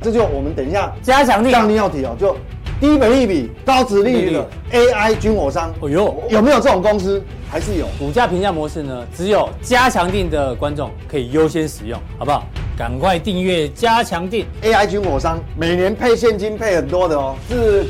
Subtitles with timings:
[0.00, 2.36] 这就我们等一下加强定要提哦，就
[2.80, 5.70] 低本利比、高值利率的 AI 军火商。
[5.80, 7.22] 哦呦，有没有这种公司？
[7.50, 7.86] 还是有。
[7.98, 9.06] 股价评价模式呢？
[9.14, 12.46] 只有加强定的观众可以优先使用，好不好？
[12.78, 17.84] 赶快订阅加强定 AI 军火商，每年配现金配很多的哦，是。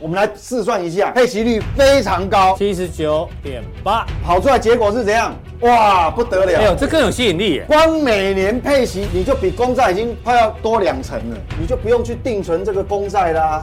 [0.00, 5.36] 我们来试算一下，配息率非常高，七十九点八，跑出来结果是怎样？
[5.60, 6.58] 哇，不得了！
[6.58, 7.64] 哎呦，这更有吸引力耶！
[7.68, 13.62] 光每年配息，你就比公债已经快要多两成了，你就不用去定存这个公债啦。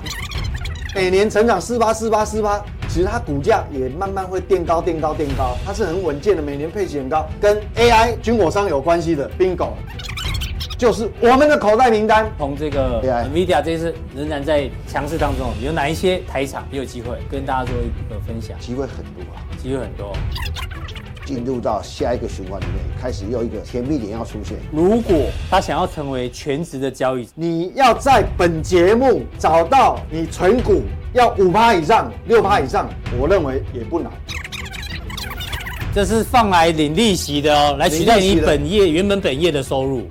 [0.94, 9.70] 每年成长四八四八四八，其实它股价也慢慢会垫高垫高垫高，它是很稳健的，每年配息很高，跟 AI 军火商有关系的 Bingo。
[10.78, 18.58] 就是我们的口袋名单，从这个 NVIDIA 这次仍然在强势当中，有哪一些台厂也有机会跟大家做一个分享？
[18.60, 20.16] 机会很多啊，机会很多。
[21.26, 24.56] 进入到下一个循环里面，开始又一个甜蜜点要出现。
[24.72, 32.88] 如果他想要成为全职的交易，你要在本节目找到你存股要五趴以上、六趴以上，
[33.20, 34.10] 我认为也不难。
[35.94, 40.08] 这是放来领利息的哦，来取代你本业原本本业的收入。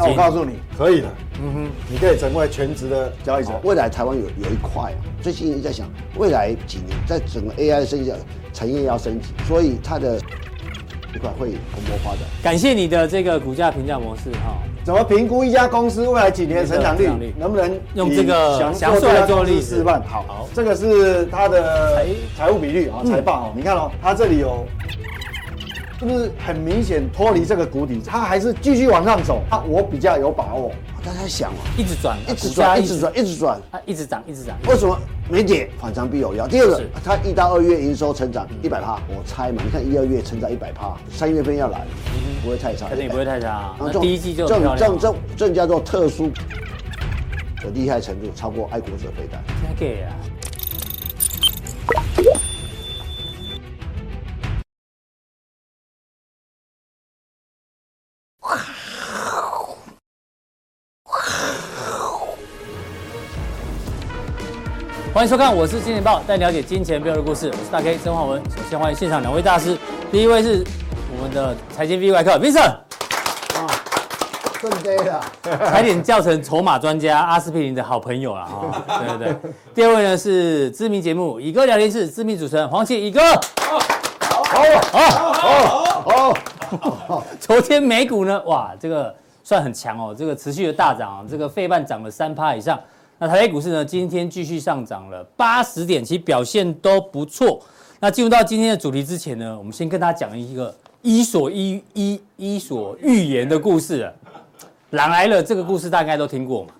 [0.00, 1.08] 那我告诉你，可以的。
[1.42, 3.50] 嗯哼，你可以成为全职的交易者。
[3.62, 8.10] 未来台湾有有一块啊，最近一直在想，未来几年在整个 AI 升级
[8.54, 10.16] 产业要升级，所以它的
[11.14, 12.20] 一块会蓬勃发展。
[12.42, 14.56] 感谢你的这个股价评价模式哈。
[14.82, 17.06] 怎么评估一家公司未来几年的成长率？
[17.38, 20.02] 能不能用这个详述来做例子示范？
[20.06, 23.52] 好，好，这个是它的财财务比率啊，财报哦。
[23.54, 24.66] 你看哦，它这里有。
[26.00, 28.00] 是不是很明显脱离这个谷底？
[28.00, 29.42] 它还是继续往上走？
[29.50, 30.72] 它我比较有把握。
[31.04, 34.56] 大家想啊，一直转，一直转，一直转，一直转，它一直涨，一直涨。
[34.66, 34.98] 为什么
[35.28, 35.68] 没跌？
[35.78, 36.48] 反常必有妖。
[36.48, 41.82] 第二个，它一到二月营收成长一百趴，我猜嘛，你看一二月成长一百趴，三月份要来，
[42.42, 43.76] 不会太差，肯定不会太差。
[43.78, 46.30] 然后第一季就这种这种这种叫做特殊
[47.62, 49.38] 的厉害程度，超过爱国者飞弹。
[49.62, 50.16] 真给啊！
[65.20, 67.48] 欢迎收看，我是金钱爆，带你了解金钱背后的故事。
[67.48, 68.42] 我是大 K 曾焕文。
[68.56, 69.76] 首先欢迎现场两位大师，
[70.10, 70.64] 第一位是
[71.14, 73.68] 我们的财经 V 外客 Vincent，啊，
[74.62, 78.82] 正对了，差点教程筹码专家阿司匹林的好朋友了啊！
[79.06, 79.52] 对对对。
[79.74, 83.20] 第二位呢是知名节目《以哥聊天室》知名主持人黄奇以哥。
[83.60, 83.78] 好，
[84.48, 86.34] 好，好，好，
[87.06, 87.26] 好。
[87.38, 89.14] 昨天美股呢，哇，这个
[89.44, 92.80] 算很强哦，这个持续的大涨，这个费半涨了三趴以上。
[93.22, 93.84] 那台北股市呢？
[93.84, 97.60] 今天继续上涨了八十点，其实表现都不错。
[97.98, 104.12] 那进入到今天的主题之前呢，我们先跟大家讲一个伊索伊伊伊索寓言的故事啊。
[104.92, 106.70] 狼来了，这个故事大概都听过嘛？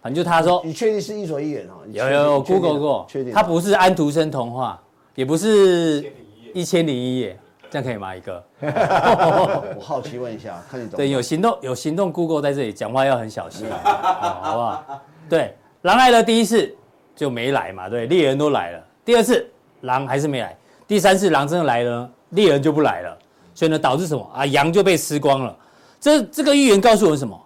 [0.00, 1.84] 反正就他说，你确定是伊索寓言哦？
[1.92, 3.30] 有有有，Google 过，确定。
[3.30, 4.80] 它不是安徒生童话，
[5.14, 6.10] 也不是
[6.54, 7.38] 一千零一夜，
[7.70, 8.16] 这样可以吗？
[8.16, 8.42] 一个？
[8.62, 10.96] 我好奇问一下，看你懂。
[10.96, 15.02] 对，有行动有行动，Google 在这里讲话要很小心，好不好？
[15.28, 15.54] 对。
[15.82, 16.74] 狼来了，第一次
[17.14, 18.84] 就没来嘛，对，猎人都来了。
[19.04, 19.44] 第二次
[19.82, 20.56] 狼还是没来，
[20.86, 23.18] 第三次狼真的来了，猎人就不来了，
[23.54, 24.46] 所以呢，导致什么啊？
[24.46, 25.56] 羊就被吃光了。
[26.00, 27.40] 这这个预言告诉我们什么？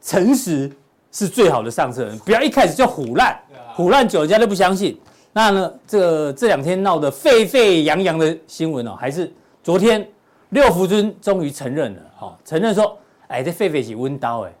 [0.00, 0.70] 诚实
[1.12, 3.38] 是最好的上策人，不要一开始就唬烂，
[3.76, 4.98] 唬烂久人家都不相信。
[5.32, 9.30] 那呢，这个这两天闹得沸沸扬扬的新闻哦，还是
[9.62, 10.06] 昨天
[10.50, 12.98] 六福村终于承认了，哦，承认说，
[13.28, 14.52] 哎，这狒狒是温刀哎。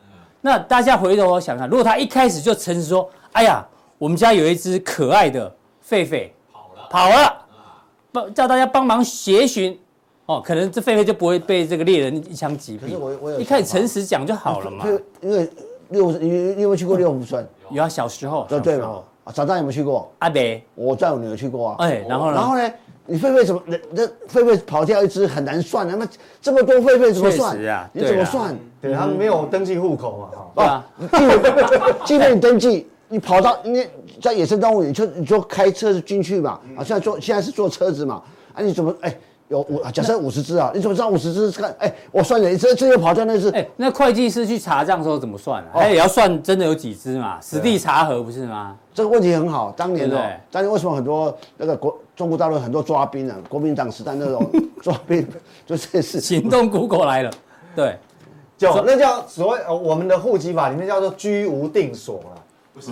[0.46, 3.66] 那大家回头想想，如果他一开始就诚实说：“哎呀，
[3.96, 5.50] 我们家有一只可爱的
[5.88, 7.36] 狒狒跑了，跑了，
[8.12, 9.80] 帮叫大家帮忙协寻，
[10.26, 12.80] 哦，可能这狒狒就不会被这个猎人一枪击毙。
[12.82, 14.84] 可是我我有一开始诚实讲就好了嘛。
[15.22, 15.48] 因为
[15.88, 17.48] 六，你你有没有去过六福村？
[17.70, 18.44] 有啊，小时候。
[18.46, 19.00] 对对嘛。
[19.24, 20.12] 啊，长大有没有去过？
[20.18, 21.76] 阿北，我带我女儿去过啊。
[21.78, 22.34] 哎，然后呢？
[22.34, 22.70] 然后呢？
[23.06, 23.62] 你狒狒怎么？
[23.66, 26.06] 那那狒狒跑掉一只很难算的，那
[26.40, 27.56] 这么多狒狒怎么算？
[27.66, 28.56] 啊，你怎么算？
[28.80, 30.84] 对，他们没有登记户口嘛，对啊，
[32.04, 33.86] 即便你登记，你跑到你
[34.22, 38.22] 在野生动物园，你就你就开车进去嘛，啊，现在坐现在是坐车子嘛，
[38.54, 39.14] 啊，你怎么哎？
[39.48, 41.72] 有五，假设五十只啊，你怎么知道五十只看？
[41.78, 43.50] 哎，我算了，这这又跑掉那只。
[43.50, 45.68] 哎，那会计师去查账的时候怎么算啊？
[45.74, 48.74] 他也要算真的有几只嘛，实地查核不是吗？
[48.94, 50.18] 这个问题很好，当年哦，
[50.50, 54.50] 当年为什么很多那个国中国大陆很多抓兵啊， 国民党时代那种
[54.82, 55.26] 抓兵，
[55.66, 57.30] 就这是行动 Google 来了，
[57.74, 57.96] 对，
[58.56, 62.90] 就那叫所谓我们的户籍法里面叫做居无定所了，不是，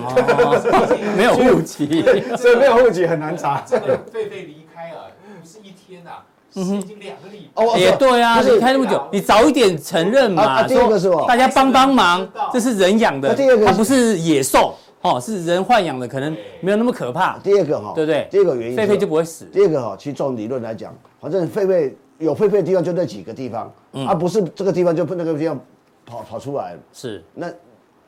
[1.17, 2.05] 没有户籍，
[2.37, 3.63] 所以没有户籍很难查。
[3.67, 5.11] 这个狒狒离开了，
[5.41, 6.11] 不是一天呐。
[6.55, 7.65] 已经两个礼拜。
[7.65, 18.27] 哦也对啊，就是你开那么久，你早一点承认嘛，啊啊第二个是大家帮帮忙，这是人养的，那第二个它不是野兽哦，是人豢养的，可能没有那么可怕，第二个哈，对不对？
[18.31, 25.61] 第二个原因是狒狒就不会死，第二个哈，其实从理论来讲，反正狒狒有狒狒的地方就那几个地方，嗯而不是这个地方就不那个地方
[26.07, 26.77] 跑跑出来。
[26.93, 27.23] 是。
[27.35, 27.49] 那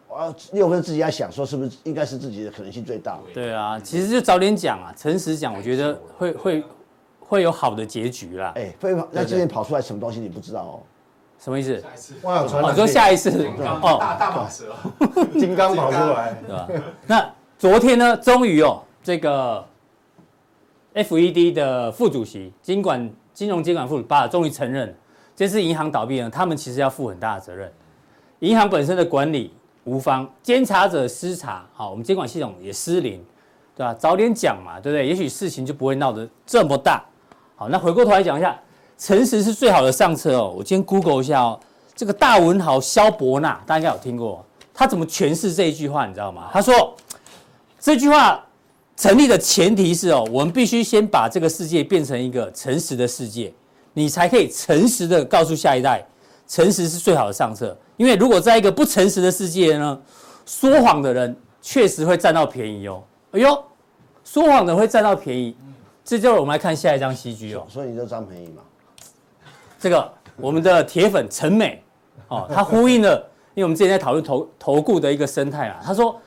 [0.08, 3.18] 啊，六分自己在想说，是不是应该是自己的可能性最大？
[3.32, 6.64] 对啊，其实就早点讲啊，诚实讲，我觉得会会
[7.18, 8.52] 会有好的结局啦。
[8.54, 10.74] 哎，狒狒那今天跑出来什么东西你不知道哦？
[11.44, 11.78] 什么意思？
[11.78, 13.46] 下一次哇，有传哦，染病你说下一次
[13.82, 14.74] 哦，大大蟒蛇，
[15.38, 16.68] 金刚跑出来，对吧？
[17.06, 19.62] 那昨天呢，终于哦，这个
[20.94, 24.96] FED 的副主席、金管金融监管副巴尔终于承认，
[25.36, 27.70] 这次银行倒闭呢，他们其实要负很大的责任。
[28.38, 29.52] 银行本身的管理
[29.84, 33.22] 无方，监察者失察，好，我们监管系统也失灵，
[33.76, 33.92] 对吧？
[33.92, 35.06] 早点讲嘛，对不对？
[35.06, 37.04] 也许事情就不会闹得这么大。
[37.54, 38.58] 好，那回过头来讲一下，
[39.04, 40.54] 诚实是最好的上策哦。
[40.56, 41.60] 我今天 Google 一下哦，
[41.94, 44.42] 这个大文豪萧伯纳，大家应该有听过，
[44.72, 46.48] 他怎么诠释这一句话，你知道吗？
[46.50, 46.96] 他说。
[47.78, 48.42] 这句话
[48.96, 53.52] 成立的前提是哦，我们必须先把这个世界变成一个诚实的世界，
[53.92, 56.02] 你才可以诚实的告诉下一代，
[56.48, 57.76] 诚实是最好的上策。
[57.98, 60.00] 因为如果在一个不诚实的世界呢，
[60.46, 63.02] 说谎的人确实会占到便宜哦。
[63.32, 63.64] 哎呦，
[64.24, 65.54] 说谎的会占到便宜，
[66.02, 67.66] 这就是我们来看下一张 CG 哦。
[67.68, 68.62] 所以你就占便宜嘛。
[69.84, 71.82] 这个我们的铁粉陈美
[72.28, 73.22] 哦，他呼应了，
[73.52, 76.18] 因为我们之前在讨论投投顾的一个生态啊，他说。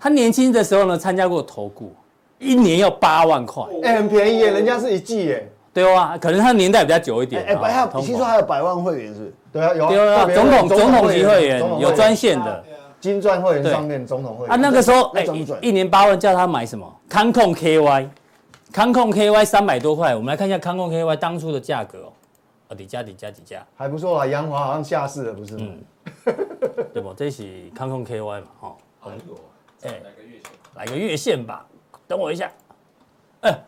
[0.00, 1.92] 他年轻的时候呢，参加过投顾，
[2.38, 5.52] 一年要八万块，哎，很便宜耶，人家是一季耶。
[5.70, 7.44] 对啊，可能他年代比较久一点。
[7.44, 9.34] 哎，还有通膨听说还有百万会员是？
[9.52, 12.64] 对啊，有对啊，总统总统级会员有专线的
[12.98, 15.26] 金钻会员上面总统会员啊，那个时候哎
[15.60, 16.90] 一年八万叫他买什么？
[17.06, 18.08] 康控 KY，
[18.72, 22.12] 康控 KY 三百多块，我们来看一下康控 KY 当初的价格哦，
[22.72, 25.66] 啊，底价底价底价，还不错啊，阳华好像下市了，不是吗？
[26.92, 27.12] 对不？
[27.14, 29.40] 这是康控 KY 嘛，哦，哎呦，
[29.82, 31.66] 哎来个月线，来个月线吧，
[32.08, 32.50] 等我一下，
[33.42, 33.62] 哎，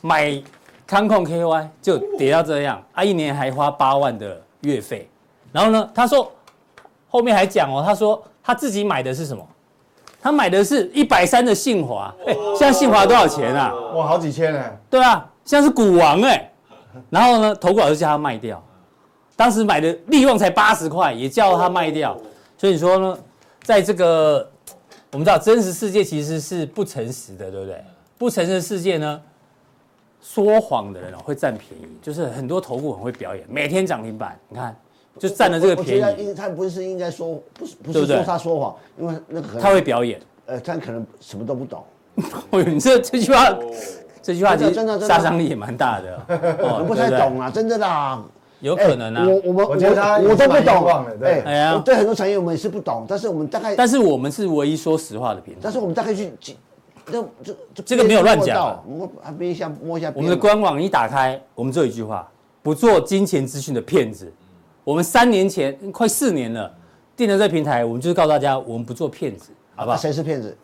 [0.00, 0.42] 买
[0.86, 5.08] 康控 KY 就跌到这样，啊，一年还花八万的月费，
[5.52, 6.30] 然后呢，他说
[7.08, 9.44] 后面还讲哦，他说他自己买的是什么？
[10.22, 13.74] 他买的是一百三的信华，哎，现在信华多少钱啊？
[13.94, 14.78] 哇，好几千呢。
[14.88, 16.50] 对啊，现在是股王哎，
[17.10, 18.62] 然后呢，投顾老师叫他卖掉，
[19.36, 22.16] 当时买的利润才八十块，也叫他卖掉，
[22.56, 23.18] 所以你说呢，
[23.62, 24.50] 在这个
[25.12, 27.84] 我们知道真实世界其实是不诚实的，对不对？
[28.16, 29.20] 不诚实的世界呢，
[30.20, 34.76] 说谎的人哦会占便宜，就是很多投顾很会表演，每天涨停板，你看
[35.18, 40.20] 就占了这个我觉得便宜，应他不是应该说不是不是说他说谎，因为那个可能他会表演。
[40.46, 41.82] 呃他可能什么都不懂。
[42.50, 43.48] 哎呦，你这这句话，
[44.24, 46.18] 这句话其实真的真的真的杀伤力也蛮大的
[46.58, 48.24] 哦， 我不太懂啊，真的啦。
[48.60, 49.28] 有可能啊哎。
[49.28, 51.06] 我我们我觉得他我我都不懂
[51.44, 55.70] 哎呀对很多产业我们也是不懂，但是我们大概，但是我们是唯一说实话的频道但。
[55.70, 56.32] 是我们大概去，
[57.04, 60.10] 这这这个没有乱讲啊摸还摸一下摸一下。
[60.16, 62.26] 我们的官网一打开，我们只有一句话：
[62.62, 64.32] 不做金钱资讯的骗子。
[64.84, 66.72] 我们三年前，快四年了，
[67.14, 70.00] 定了这平台，我们就是告诉大家，我们不做骗子，好不啊好？
[70.00, 70.56] 谁是骗子？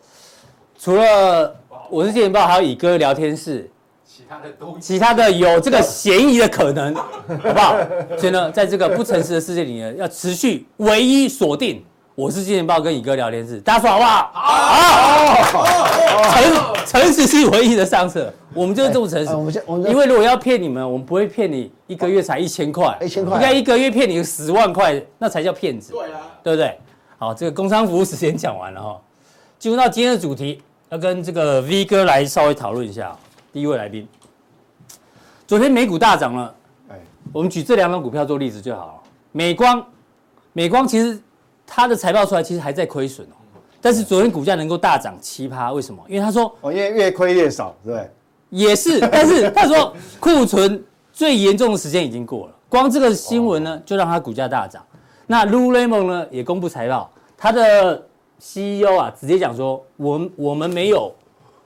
[0.78, 1.54] 除了
[1.90, 3.68] 我是金钱豹，还有乙哥聊天室，
[4.06, 7.04] 其他的都其他的有这个嫌疑的可能，好
[7.52, 7.76] 不好？
[8.16, 11.84] 所以呢，在这个不诚实的世界里呢，要持续唯一锁定。
[12.14, 14.30] 我是金钱豹跟乙哥聊天室，大家说好不好？
[14.34, 15.64] 好，
[16.84, 19.90] 诚诚实是唯一的上策，我们就是这么诚哎我们我们实。
[19.90, 23.34] 因为如果要骗你们，我们不会骗你一个月才一千块，1000块。
[23.36, 26.78] 应该一个月骗你十万块，那才叫骗子，对啊，对不对？
[27.18, 29.00] 好，这个工商服务时间讲完了哈，
[29.58, 30.60] 进入到今天的主题，
[30.90, 33.16] 要跟这个 V 哥来稍微讨论一下。
[33.52, 34.06] 第一位来宾，
[35.46, 36.54] 昨天美股大涨了，
[36.88, 36.98] 哎，
[37.32, 38.94] 我们举这两档股票做例子就好了。
[39.30, 39.84] 美光，
[40.52, 41.20] 美光其实
[41.64, 43.38] 它的财报出来，其实还在亏损哦，
[43.80, 46.02] 但是昨天股价能够大涨七趴，为什么？
[46.08, 48.10] 因为他说哦，因为越亏越少，对？
[48.48, 50.82] 也是， 但是他说库存
[51.12, 54.84] 最严重的时间已经过了，光这个新闻呢，就让它股价大涨。
[55.24, 58.04] 那 Lululemon 呢也公布财报，它的
[58.40, 61.12] CEO 啊直接讲说，我们我们没有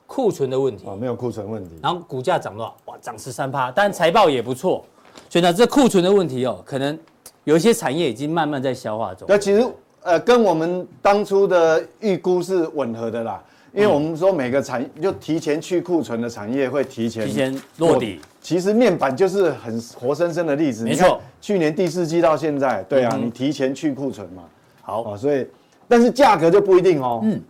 [0.07, 1.71] 库存的问题，哦，没有库存问题。
[1.83, 2.77] 然后股价涨多少？
[2.87, 4.85] 哇，涨十三趴，但财报也不错，
[5.31, 6.99] 所以呢，这库存的问题哦，可能
[7.45, 9.27] 有一些产业已经慢慢在消化中。
[9.29, 9.65] 那其实
[10.03, 18.21] 呃，跟我们当初的预估是吻合的啦，因为我们说每个产就提前去库存的产业会提前提前落底。
[18.43, 24.43] 其实面板就是很活生生的例子，没错去年第四季到现在，对啊，嗯你提前去库存嘛，
[24.83, 25.47] 好，哦，所以
[25.89, 27.41] 但是价格就不一定哦，嗯，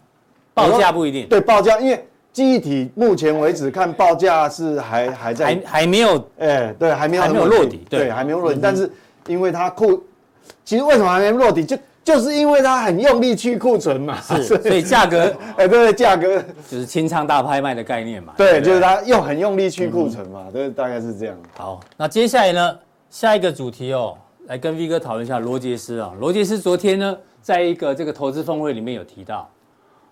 [0.53, 1.27] 报价不一定。
[1.29, 7.85] 对报价，因为记忆体目前为止看报价是还还在还还没有哎，对，还没有还没有落底。
[7.89, 8.01] 对。
[8.01, 8.59] 对，还没有落底。
[8.63, 8.91] 但是
[9.27, 10.03] 因为它库，
[10.65, 16.43] 其实为什么还没落底，就就是因为它很用力去库存嘛，是， 所以价格 哎，对，价格。
[16.69, 18.33] 就是清仓大拍卖的概念嘛。
[18.37, 21.37] 对，不就是它又很用力去库存嘛，对，大概是这样。
[21.57, 22.79] 好，那接下来呢，
[23.11, 26.13] 下一个主题哦，来跟 V 哥讨论一下罗杰斯啊。
[26.19, 29.49] 罗杰斯昨天呢，在一个这个投资峰会里面有提到，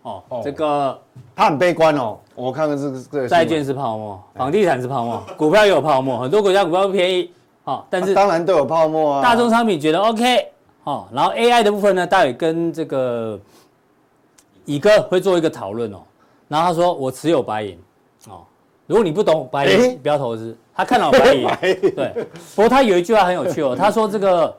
[0.02, 0.98] 哦，哦这个
[1.36, 7.30] 他很悲观哦，我看看这个这个债券是泡沫，房地产是泡沫， 股票也有泡沫，很多国家股票不便宜，
[7.64, 9.22] 哦，但是当然都有泡沫啊。
[9.22, 10.48] 大宗商品觉得 OK，
[10.84, 13.38] 哦，然后 AI 的部分呢，待会跟这个
[14.64, 15.98] 乙哥会做一个讨论哦。
[16.48, 17.78] 然后他说我持有白银，
[18.28, 18.42] 哦，
[18.92, 20.54] 如果你不懂白银，不要投资。
[20.74, 21.48] 他看到白银，
[21.96, 22.12] 对。
[22.54, 24.54] 不过他有一句话很有趣哦，他说这个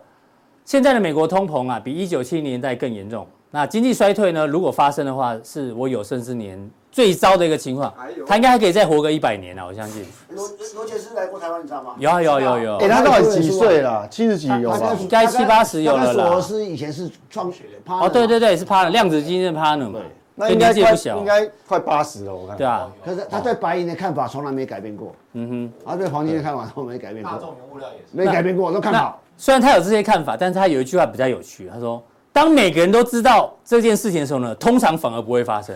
[0.65, 3.27] 现在的美国通膨啊，比一九七零年代更严重。
[3.51, 6.59] 那经济衰退呢，如果发生的话，是我有生之年
[6.91, 7.93] 最糟的一个情况。
[8.25, 10.03] 他应该还可以再活个一百年啊，我相信。
[10.29, 11.93] 罗罗杰斯来过台湾，你知道吗？
[11.99, 14.07] 有啊有啊有啊有啊哎，他到底几岁了？
[14.09, 14.95] 七十几有吧？
[14.99, 17.53] 应该七八十有了啦他跟索罗斯以前是创
[17.85, 19.99] 哦，对对对，是 partner 量子基金的 partner 嘛，
[20.35, 22.57] 那应该快不小应该快八十了，我看。
[22.57, 25.73] 对啊，可是他对白银的看法从来没改变过，嗯哼。
[25.85, 28.05] 他对黄金的看法都没改变大过，众原物料也是。
[28.11, 29.21] 没改变过，都看好。
[29.37, 35.75] 虽然他有这些看法，但是他有一句话比较有趣，他说：当每个人都知道这件事情的时候呢，通常反而不会发生，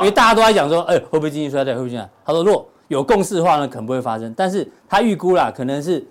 [0.00, 2.08] 因为大家都在讲说，哎、会不会经济衰退，会不会这样？
[2.24, 6.04] 他说，如果有共识的话呢，可能不会发生，但是他预估啦，可能是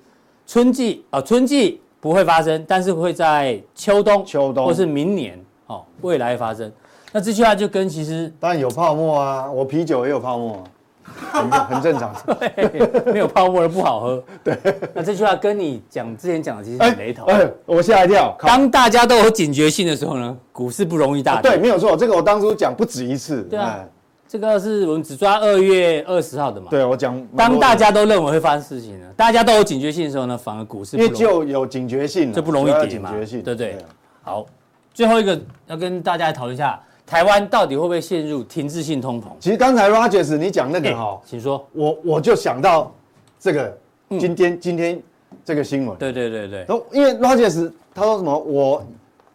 [0.46, 6.70] 春季啊、呃，春季不会发生，但是会在秋冬、秋冬或是明年哦，未来发生。
[7.16, 10.62] 那这句话就跟其实当然有泡沫啊，我啤酒也有泡沫
[11.06, 12.14] 啊，很很正常。
[12.38, 14.22] 对没有泡沫的不好喝。
[14.44, 14.58] 对，
[14.94, 17.26] 那这句话跟你讲之前讲的其实很雷同。
[17.28, 18.36] 哎，我吓一跳。
[18.38, 21.52] 靠当大家都有警觉性的时候呢，股市不容易大跌。
[21.52, 23.44] 对，没有错，这个我当初讲不止一次。
[23.44, 23.88] 对啊哎，
[24.28, 26.68] 这个是我们只抓二月二十号的嘛。
[26.70, 27.26] 对我讲。
[27.34, 33.88] 当大家都认为会发生事情呢，大家都有警觉性的时候呢，反而股市因为不容易就有警觉性了，就不容易跌嘛，警觉性，对不对啊？
[34.24, 34.46] 好，
[34.94, 39.26] 最后一个要跟大家来讨论一下，台湾到底会不会陷入停滞性通膨？
[39.40, 41.66] 其实刚才 Rogers 你讲那个哈，请说。
[41.74, 42.92] 我我就想到
[43.40, 43.78] 这个
[44.20, 45.02] 今天今天
[45.44, 48.84] 这个新闻，对对对对，然后因为 Rogers 他说什么我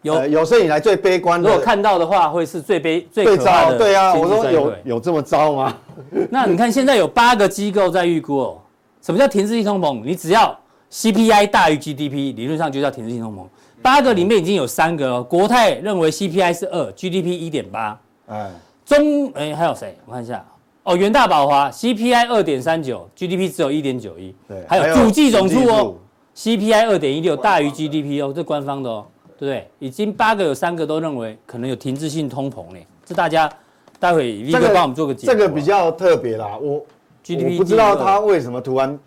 [0.03, 5.77] 有呃有生以来最悲观的，如果看到的话，会是最悲最最糟，的对啊，我说有有这么糟吗？
[6.29, 8.59] 那你看，现在有八个机构在预估哦，
[9.00, 10.03] 什么叫停滞性通膨？
[10.05, 10.59] 你只要
[10.91, 13.45] CPI 大于 GDP，理论上就叫停滞性通膨。
[13.83, 17.99] 八个里面已经有三个了，国泰认为 CPI 是二，GDP 一点八。
[18.27, 18.51] 哎，
[18.85, 19.97] 中哎还有谁？
[20.07, 20.45] 我看一下
[20.83, 24.35] 哦，元大宝华 CPI 二点三九，GDP 只有一点九一。
[24.47, 25.95] 对还有主计总处哦
[26.37, 29.07] ，CPI 二点一六大于 GDP 哦，这官方的哦，
[29.39, 29.71] 对不对？
[29.79, 32.79] 已经八个有三个都认为可能有停滞性通膨呢。
[33.05, 33.51] 这大家
[33.99, 36.85] 待会 V 哥帮我们做个解读啊这个比较特别啦，我
[37.25, 38.99] GDP 我不知道它为什么突然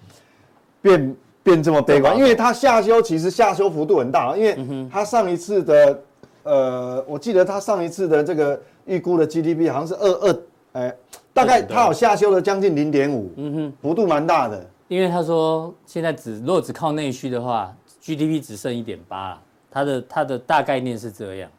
[0.81, 5.99] 变变这么悲观，因为他下修其实下修幅度很大，因为他上一次的
[6.43, 10.39] 呃，我记得他上一次的这个预估的 GDP 好像是二二，
[10.73, 10.95] 哎，
[11.33, 14.65] 大概他有下修了将近零点五，嗯哼，幅度蛮大的。
[14.87, 21.49] 因为他说现在只如果只靠内需的话，GDP 只剩一点八，他的他的大概念是这样。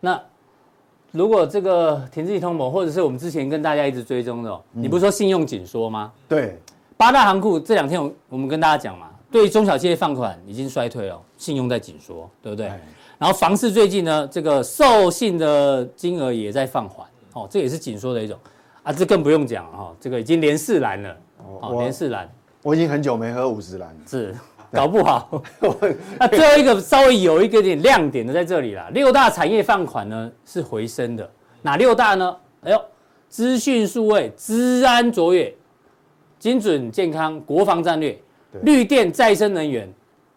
[0.00, 0.20] 那
[1.12, 6.12] 如果这个停滞性通膨，或者是我们之前跟大家一直追踪的、哦，你不是说信用紧缩吗？
[6.28, 6.58] 对，
[6.96, 12.66] 八大行库这两天我我们跟大家讲嘛，对中小企业放款已经衰退了，信用在紧缩，对不对？
[13.18, 18.38] 然后房市最近呢，这个授信的金额也在放缓，哦，这也是紧缩的一种
[18.82, 22.30] 啊，这更不用讲哈、哦，这个已经连四蓝了，哦，我连四蓝
[22.62, 23.96] 我已经很久没喝五十蓝了。
[24.06, 24.34] 是
[24.72, 25.42] 搞不好。
[26.18, 31.28] 那最后一个稍微有一个点亮点的在这里啦，六大产业放款呢是回升的，
[31.62, 32.36] 哪六大呢？
[32.62, 32.80] 哎呦，
[33.28, 35.54] 资讯数位、资安卓越、
[36.38, 38.18] 精准健康、国防战略、
[38.62, 39.88] 绿电再生能源、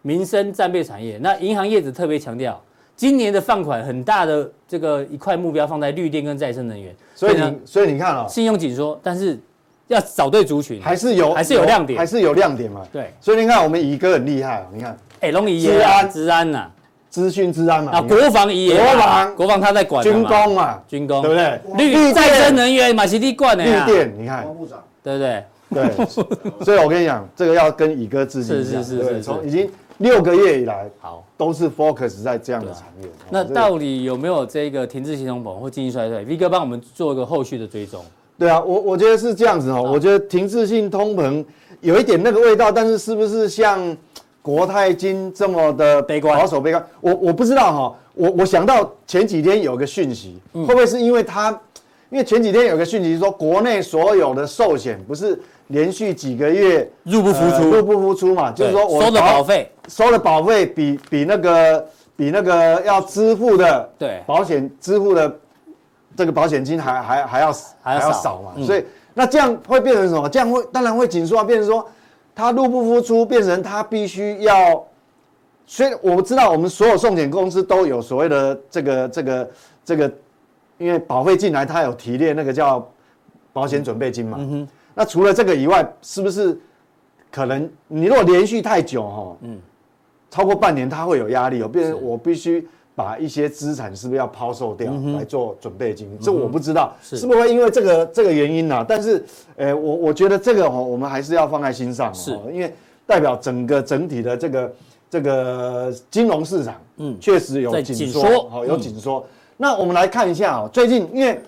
[0.02, 1.18] 民生战备产业。
[1.20, 2.60] 那银行业者特别强调，
[2.96, 6.94] 今年的放款很大的这个一块目标放在绿电跟再生能源。
[7.14, 9.38] 所以呢你，所以你看哦，信用紧缩，但是
[9.88, 11.98] 要找对族群，还是有还是有亮点。
[11.98, 12.82] 还是有亮点嘛。
[12.92, 13.12] 对。
[13.20, 14.96] 所以你看我们乙哥很厉害哦，你看。
[15.20, 16.10] 哎，龙怡资安。
[16.10, 16.70] 治安呐，
[17.08, 19.36] 资讯治安嘛，啊，国防也国防。
[19.36, 21.22] 国防他在管的军工嘛，军工。
[21.22, 21.60] 对不对？
[21.76, 24.44] 绿再生能源马西地管的呀绿，电，你看。
[24.46, 25.42] 王部长，对不对？
[25.74, 26.06] 对，
[26.64, 29.22] 所以我跟你讲，这个要跟乙哥致敬一下，是是是是是。
[29.22, 33.08] 从已经六个月以来好，都是 focus 在这样的产业。
[33.30, 38.04] 那到底有没有这个停滞性通膨或经济衰退？V 哥帮我们做一个后续的追踪。
[38.38, 41.44] 对啊，我我觉得是这样子哦，我觉得停滞性通膨
[41.82, 43.96] 有一点那个味道，但是是不是像
[44.42, 46.38] 国泰金这么的悲观？
[46.38, 46.84] 保守悲观？
[47.00, 51.56] 我我不知道哈，我我想到前几天有个讯息，会不会是因为他
[52.10, 61.86] 因为前几天有个讯息说，国内所有的寿险不是连续几个月入不敷出，入不敷出嘛，就是说我收的保费，收的保费比比那个
[62.16, 64.20] 比那个要支付的对。
[64.26, 65.32] 保险支付的
[66.16, 70.28] 这个保险金还还还要还要少嘛，所以那这样会变成什么？
[70.28, 71.88] 这样会当然会紧缩啊，变成说
[72.34, 74.84] 他入不敷出，变成他必须要。
[75.64, 79.50] 所以我知道我们所有寿险公司都有所谓的这个这个
[79.84, 80.12] 这个，
[80.80, 82.84] 因为保费进来，它有提列那个叫
[83.52, 84.38] 保险准备金嘛。
[84.40, 84.68] 嗯哼。
[84.94, 86.58] 那除了这个以外，是不是
[87.30, 89.58] 可能你如果连续太久哈，嗯，
[90.30, 96.08] 超过半年，它会有压力，哦变成我必须把一些资产是不是要抛售掉来做准备金？
[96.20, 98.84] 这我不知道是不是会因为这个这个原因呢？
[98.88, 99.24] 但是，
[99.56, 102.74] 呃，我我觉得这个哈，我们还是要放在心上，是因为
[103.06, 104.72] 代表整个整体的这个。
[105.10, 109.26] 这个金融市场，嗯，确实有紧缩，好，有紧缩。
[109.62, 111.38] 那我们来看一下啊，最近因为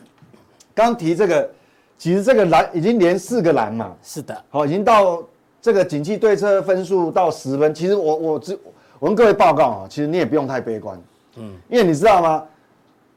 [0.75, 1.50] 刚提这个，
[1.97, 5.23] 其实这个蓝已经连四个蓝嘛，是的，好，已经到
[5.62, 7.75] 这个景气对策分数到十分。
[7.75, 8.59] 其实我我只
[8.99, 11.00] 我跟各位报告啊，其实你也不用太悲观，
[11.37, 12.45] 嗯，因为你知道吗？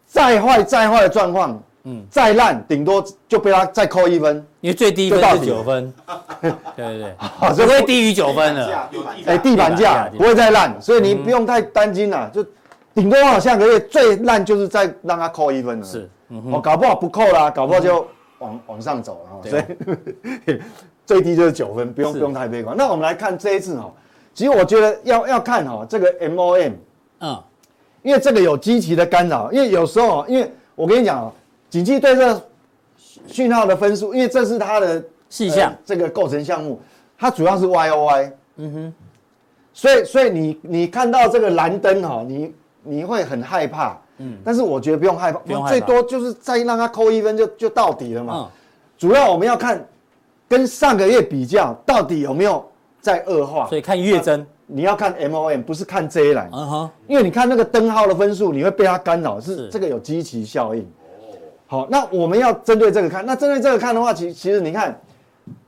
[0.08, 1.62] 再坏再坏的状况。
[1.88, 5.94] 嗯，再烂顶多就被他再扣一分，因为最低分是九分，
[6.42, 7.14] 对 对对，
[7.64, 8.90] 不会低于九分了。
[9.28, 12.28] 哎，地板价不会再烂，所以你不用太担心了。
[12.34, 12.44] 就
[12.96, 15.86] 顶多啊，下个月最烂就是再让他扣一分了。
[15.86, 18.08] 是，哦，搞不好不扣啦，搞不好就
[18.40, 19.50] 往往上走了。
[19.50, 20.62] 所以
[21.06, 22.76] 最低就是九分，不用不用太悲观。
[22.76, 23.92] 那我们来看这一次哈，
[24.34, 26.72] 其实我觉得要要看哈这个 MOM，
[27.20, 27.44] 嗯，
[28.02, 31.32] 因为这个有积极的干扰，因为有时候因为我跟你讲
[31.70, 32.42] 景气对策
[33.28, 36.80] 讯号的分数，因为这是它的细项，这个构成项目，
[37.18, 38.94] 它主要是 Y O Y，嗯哼，
[39.74, 42.54] 所以所以你你看到这个蓝灯哈，你
[42.86, 48.48] 你会很害怕，嗯，但是我觉得不用害怕，不用害怕，最多就是再让它扣一分就就到底了嘛，嗯，
[48.98, 49.86] 主要我们要看
[50.48, 52.64] 跟上个月比较到底有没有
[53.02, 60.88] 在恶化，所以看月增，你要看 M O M，不是看这一栏，嗯哼，因为你看那个灯号的分数，你会被它干扰，是这个有基期效应。
[61.68, 63.26] 好，那我们要针对这个看。
[63.26, 64.96] 那针对这个看的话，其其实你看，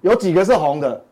[0.02, 1.04] 有几个是红的，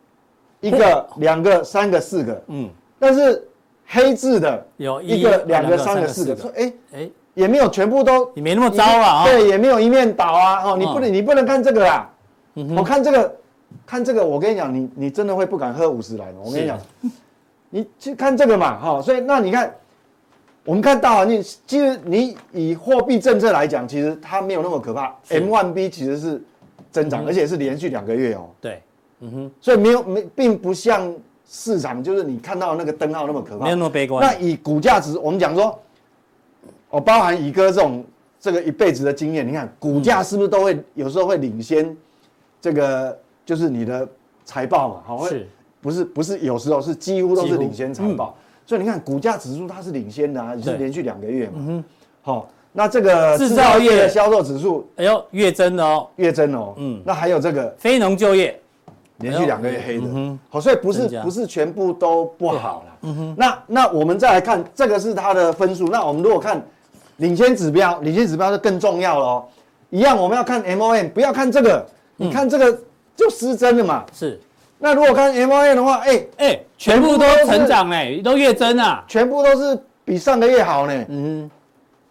[0.60, 2.70] 一个、两个、三个、四个，嗯。
[2.96, 3.45] 但是
[3.86, 9.24] 黑字的有一个、两个、三个、四个，说哎哎，也没有全部都，你没那么糟啊。
[9.24, 10.62] 对，也没有一面倒啊。
[10.64, 12.10] 哦，你不能，你不能看这个啊。
[12.76, 13.36] 我看这个，
[13.86, 16.38] 看这个，我跟你讲，你你真的会不敢喝五十来的。
[16.42, 16.78] 我跟你讲，
[17.70, 19.02] 你去看这个嘛，哈。
[19.02, 19.74] 所以那你看。
[20.64, 25.14] 我们看大环境，其实你以货币政策来讲，其实它没有那么可怕。
[25.28, 26.42] M1B 其实是
[26.90, 28.50] 增长，而且是连续两个月哦。
[28.60, 28.82] 对，
[29.20, 31.14] 嗯哼，所以没有没，并不像
[31.48, 34.20] 市场就是你看到那个灯号那么可怕，没有那么悲观。
[34.20, 35.78] 那以股价值，我们讲说，
[36.90, 38.04] 哦，包含乙哥这种
[38.40, 41.96] 这个一辈子的经验，你看股价是不是都会有时候会领先
[42.60, 44.08] 这个就是你的
[44.44, 45.02] 财报嘛？
[45.06, 45.48] 好，是，
[45.80, 48.36] 不是不是有时候是几乎都是领先财报。
[48.64, 51.52] 所以你看，股价指数它是领先的啊，也是连续两个月嘛。
[51.58, 51.84] 嗯哼。
[52.22, 56.74] 好，那这个制造业的销售指数，哎呦，月增哦，月增哦。
[56.76, 57.00] 嗯。
[57.06, 58.60] 那还有这个非农就业，
[59.18, 60.06] 连续两个月黑的。
[60.06, 60.38] 嗯。
[60.48, 62.98] 好，所以不是不是全部都不好了。
[63.02, 63.34] 嗯哼。
[63.36, 65.88] 那那我们再来看，这个是它的分数。
[65.88, 66.60] 那我们如果看
[67.16, 69.44] 领先指标，领先指标就更重要了哦。
[69.90, 71.86] 一样，我们要看 MOM，不要看这个。
[72.16, 72.78] 你看这个
[73.14, 74.04] 就失真了嘛。
[74.12, 74.40] 是。
[74.78, 81.04] 那如果看 M O N 的话，哎哎，全部都成长哎，都月增啊，全部都是比上个月好呢。
[81.08, 81.50] 嗯，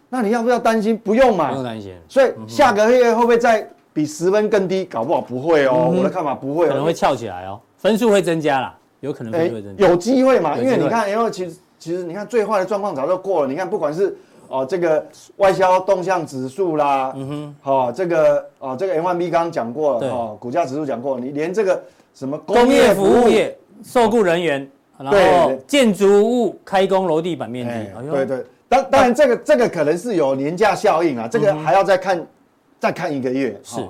[0.08, 0.98] 那你要不要担心？
[0.98, 1.94] 不用嘛，不用担心。
[2.08, 4.84] 所以下个月会不会再比十分更低？
[4.84, 5.90] 搞不好不会哦。
[5.96, 9.88] 我的看法不会，可能会翘起来哦，分数会增加啦，有可能会增加。
[9.88, 10.58] 有机会嘛？
[10.58, 13.48] 因为你看，因为其实其实你看最坏的状况早就过了。
[13.48, 14.14] 你看不管是
[14.48, 15.04] 哦这个
[15.38, 21.82] 外销动向指数啦，嗯哼，好这个哦这个 M1B 刚刚讲过了哦，股价指数讲过了，你连这个。
[22.18, 23.54] 什么工业服务业
[23.84, 24.66] 受雇人员，
[24.98, 32.26] 然后建筑物开工楼地板面积，对对，当当然这个这个可能是有年假效应啊，这个还要再看
[32.78, 33.58] 再看一个月。
[33.62, 33.80] 是，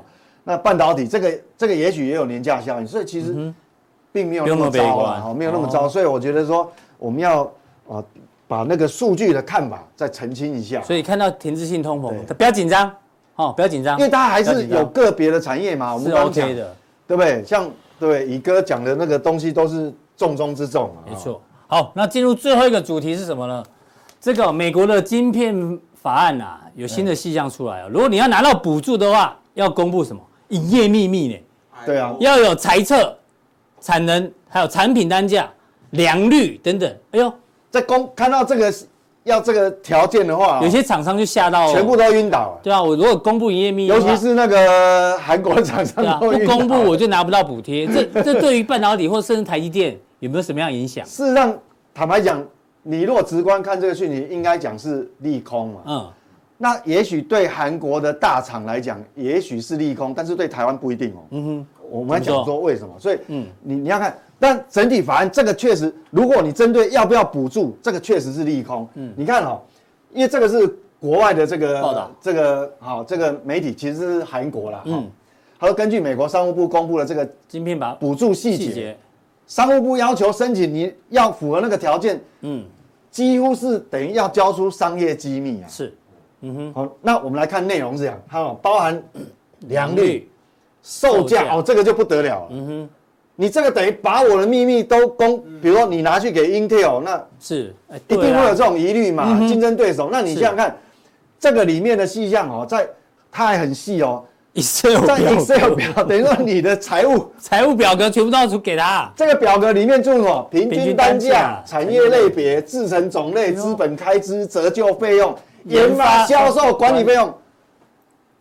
[0.44, 3.53] 那半导体这个这个也许也有年假效应，所以其实
[4.12, 7.42] 并没有那么糟啊，没有那么糟，所以我觉得说我们要
[7.88, 8.03] 啊
[8.46, 10.83] 把那个数据的看法再澄清一下。
[10.83, 12.90] 所以看到停滞性通膨，不要紧张
[13.37, 17.44] 哦，不要紧张，因为它还是有个别的产业嘛，我们刚讲的，对不对？
[17.44, 17.70] 像。
[17.99, 21.01] 对，乙哥讲的那个东西都是重中之重啊。
[21.09, 21.40] 没错。
[21.66, 23.64] 好，那进入最后一个主题是什么呢？
[24.20, 27.88] 这个美国的晶片法案啊，有新的细项出来啊。
[27.90, 30.22] 如果你要拿到补助的话，要公布什么？
[30.50, 31.34] 营业秘密呢？
[31.84, 33.18] 对啊，要有财测、
[33.80, 35.50] 产能，还有产品单价、
[35.90, 36.88] 良率等等。
[37.10, 37.32] 哎呦，
[37.72, 38.72] 在公看到这个
[39.24, 42.60] 要这个条件的话，有些厂商就吓到，全部都晕倒了。
[42.62, 47.84] 对啊，我如果公布营业秘密，尤其是那个韩国的厂商不公布我就拿不到补贴。
[47.84, 51.04] 这这对于半导体或甚至台积电有没有什么样影响？
[51.04, 51.52] 事实上，
[51.92, 52.40] 坦白讲，
[52.88, 55.81] 你若直观看这个讯息，应该讲是利空嘛。
[55.87, 56.09] 嗯，
[56.57, 61.25] 那也许对韩国的大厂来讲，也许是利空，但是对台湾不一定哦。
[61.31, 62.94] 嗯哼，我们来讲说为什么？
[62.96, 64.16] 所以，嗯，你你要看。
[64.38, 68.87] 但整体法案这个确实，如果你针对要不要补助，这个确实是利空。
[68.94, 69.61] 嗯，你看哦，
[70.12, 70.66] 因为这个是
[71.01, 74.83] 国外的这个报道，这个好，这个媒体其实是韩国啦。
[74.85, 75.11] 嗯，
[75.59, 78.94] 他说根据美国商务部公布的这个晶片把补助细节，
[79.46, 82.62] 商务部要求申请你要符合那个条件，嗯，
[83.16, 85.66] 几乎是等于要交出商业机密啊。
[85.66, 85.94] 是，
[86.42, 86.74] 嗯哼。
[86.74, 89.02] 好，那我们来看内容是这样，好，包含
[89.61, 90.31] 良率、
[90.83, 92.48] 售价哦，这个就不得了了。
[92.50, 92.90] 嗯哼。
[93.37, 97.74] 你这个等于把我的秘密都公，比如说你拿去给 Intel，那是
[98.07, 99.38] 一定会有这种疑虑嘛？
[99.48, 100.76] 竞争对手，那你想想看，
[101.38, 102.87] 这个里面的细项哦，在
[103.33, 104.22] 它还很细哦
[104.56, 109.10] ，Excel 在 Excel 表， 等于说你的财务 财务表格全部都要出给他。
[109.14, 110.48] 这个表格里面注什么？
[110.50, 117.32] 平均单价、产业类别、制成种类、资本开支、折旧费用、研发、销售、管理费用。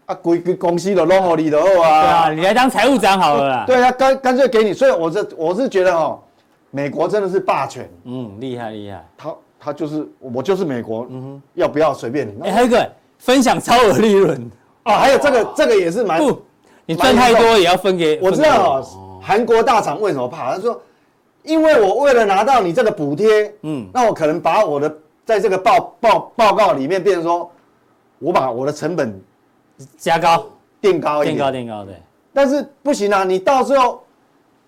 [0.07, 2.01] 啊，规个公司都弄好你的好啊！
[2.01, 3.63] 对啊，你来当财务长好了啦。
[3.65, 6.19] 对啊，干干脆给你，所以我是我是觉得哦，
[6.69, 7.89] 美国真的是霸权。
[8.03, 9.03] 嗯，厉害厉害。
[9.17, 12.33] 他他就是我就是美国，嗯哼，要不要随便你。
[12.43, 14.47] 哎，还有一个分享超额利润
[14.85, 16.41] 哦，还有这个这个也是蛮不，
[16.85, 18.19] 你赚太多也要分给。
[18.21, 20.55] 我知道哦，韩国大厂为什么怕？
[20.55, 20.81] 他说，
[21.43, 27.51] 因为我为了拿到你这个补贴，嗯，那我可能把我的在这个报报报告里面变成说，
[28.19, 29.21] 我把我的成本。
[29.97, 30.47] 加高，
[30.79, 31.95] 垫高一点，垫高垫高，对。
[32.31, 34.01] 但是不行啊，你到最后，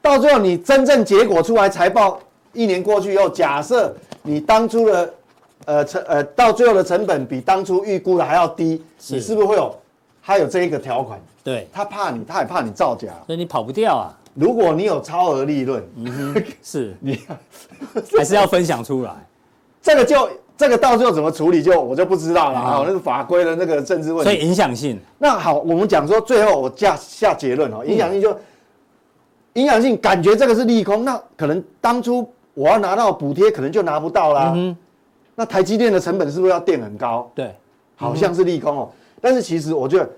[0.02, 2.20] 到最后你真正结果出来，财报
[2.52, 5.14] 一年过去以后，假设你当初的，
[5.64, 9.74] 呃成呃到最后的成本比当初预估的还要低，你是不是会有，
[10.28, 11.18] 还有这一个条款？
[11.42, 14.12] 对，他怕你，他也怕你造假，所以你跑不掉啊。
[14.34, 17.22] 如果你有超额利润，嗯哼， 是你
[18.18, 19.12] 还是要分享出来，
[19.82, 20.30] 这个就。
[20.58, 22.84] 这个到最后怎么处理，就我就不知道了啊。
[22.84, 25.00] 那个法规的那个政治问题，所以影响性。
[25.20, 28.36] 那好，我们讲说最后我下下结论哦，影响性就
[29.54, 34.58] 影响性，感觉这个是利空，那可能当初我要拿到补贴，可能就拿不到啦。
[35.36, 37.30] 那台积电的成本是不是要垫很高？
[37.36, 37.56] 对，
[37.96, 38.90] 好像是利空哦。
[39.22, 40.10] 但是其实我觉得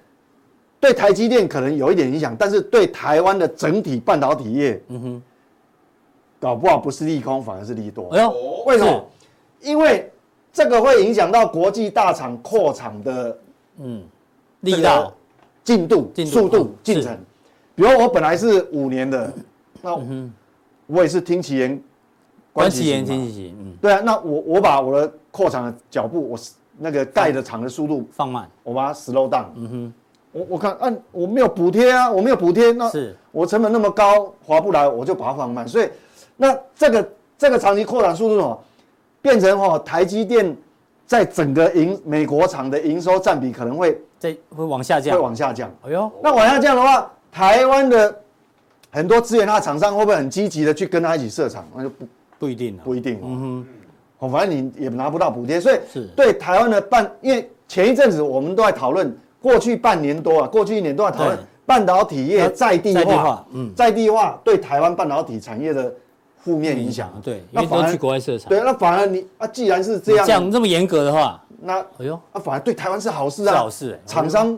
[0.79, 5.23] 对台积电可能有一点影响，但是对台湾的整体半导体业，嗯哼，
[6.39, 8.09] 搞不好不是利空，反而是利多。
[8.09, 8.33] 哎呦，
[8.65, 9.05] 为什么？
[9.62, 10.09] 因为
[10.53, 13.38] 这个会影响到国际大厂扩厂的，
[13.79, 14.03] 嗯，
[14.62, 15.13] 力道、
[15.63, 17.17] 进度、速度、进程。
[17.75, 19.33] 比如我本来是五年的，
[19.81, 19.97] 那
[20.88, 21.81] 我也是听其言，
[22.51, 23.55] 观其言，听其行。
[23.59, 26.38] 嗯，对啊，那我我把我的扩厂的脚步，我
[26.79, 29.45] 那个盖的厂的速度放慢，我把它 slow down。
[29.55, 29.93] 嗯哼，
[30.31, 35.67] 我我看，嗯，我没有补贴啊，我没有补贴，那是我成本那么高，划不来，我就把它放慢。
[35.67, 35.89] 所以，
[36.37, 38.59] 那这个这个长期扩展速度什么？
[39.21, 40.55] 变成哦，台积电
[41.05, 45.69] 在整个营美国厂的营收占比可能会在会往下降，会往下降。
[45.85, 48.17] 哎呦，那往下降的话，台湾的
[48.91, 51.67] 很多资源它的厂商会不会很积极的去跟他一起设厂？
[51.75, 52.07] 那就不
[52.39, 53.19] 不一定了，不一定。
[53.21, 53.67] 嗯哼，
[54.19, 55.79] 哦，反正你也拿不到补贴，所以
[56.15, 65.93] 对台湾的半，因为前一阵子我们都在讨论，过去半年多啊，过去一年都在讨论半导体业在地化，嗯，在地化对台湾半导体产业的。
[66.41, 68.47] 负面影响，对，那反而去国外设厂。
[68.47, 73.99] 对，那反而你啊，既然是这样，这样这么严格的话，那哎呦，那反而对台湾是好事啊，好事。
[74.05, 74.58] 厂商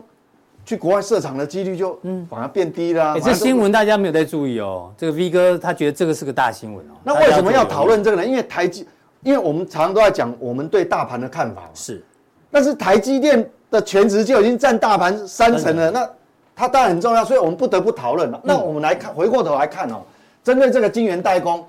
[0.64, 3.14] 去国外设厂的几率就嗯，反而变低了。
[3.14, 4.92] 哎，这新闻大家没有在注意哦。
[4.96, 6.94] 这个 V 哥他觉得这个是个大新闻哦。
[7.02, 8.24] 那为什么要讨论这个呢？
[8.24, 8.86] 因为台积，
[9.22, 11.62] 因为我们常常都在讲我们对大盘的看法。
[11.74, 12.02] 是，
[12.50, 16.08] 但是台积电的全值就已经占大盘三成了，那
[16.54, 18.40] 它当然很重要，所以我们不得不讨论了。
[18.44, 20.02] 那我们来看，回过头来看哦，
[20.44, 21.64] 针对这个晶圆代工。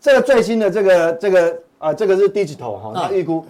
[0.00, 3.42] 这个最新的这个这个啊，这个是 digital 哈，它预估。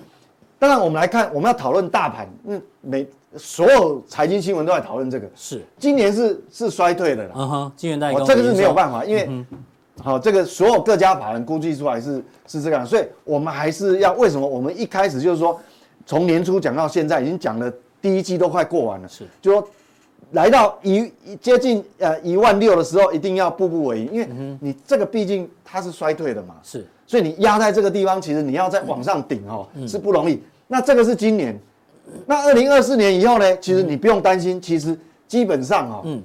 [0.57, 3.05] 当然，我们来看，我们要讨论大盘，嗯，每
[3.37, 5.29] 所有财经新闻都在讨论这个。
[5.35, 7.31] 是，今年是是衰退的了。
[7.35, 9.29] 嗯哼，晶圆代工，这个是没有办法，因为
[10.03, 14.47] 好，这个所有各家法人估计出来是是这样，所以我们还是要为什么？
[14.47, 15.61] 我们一开始就是说，
[16.05, 19.69] 从年初讲到现在，已经讲了第一季都快过完了，是，就说。
[20.33, 24.29] 来到一接近呃一万六的时候，一定要步步为营，因为
[24.59, 30.43] 你这个毕竟它是衰退的嘛，是，所以你压在这个地方，其实你要再往上顶哦，是不容易。
[30.67, 31.57] 那这个是今年，
[32.27, 33.57] 那二零二四年以后呢？
[33.59, 36.21] 其实你不用担心，其实基本上哦，嗯，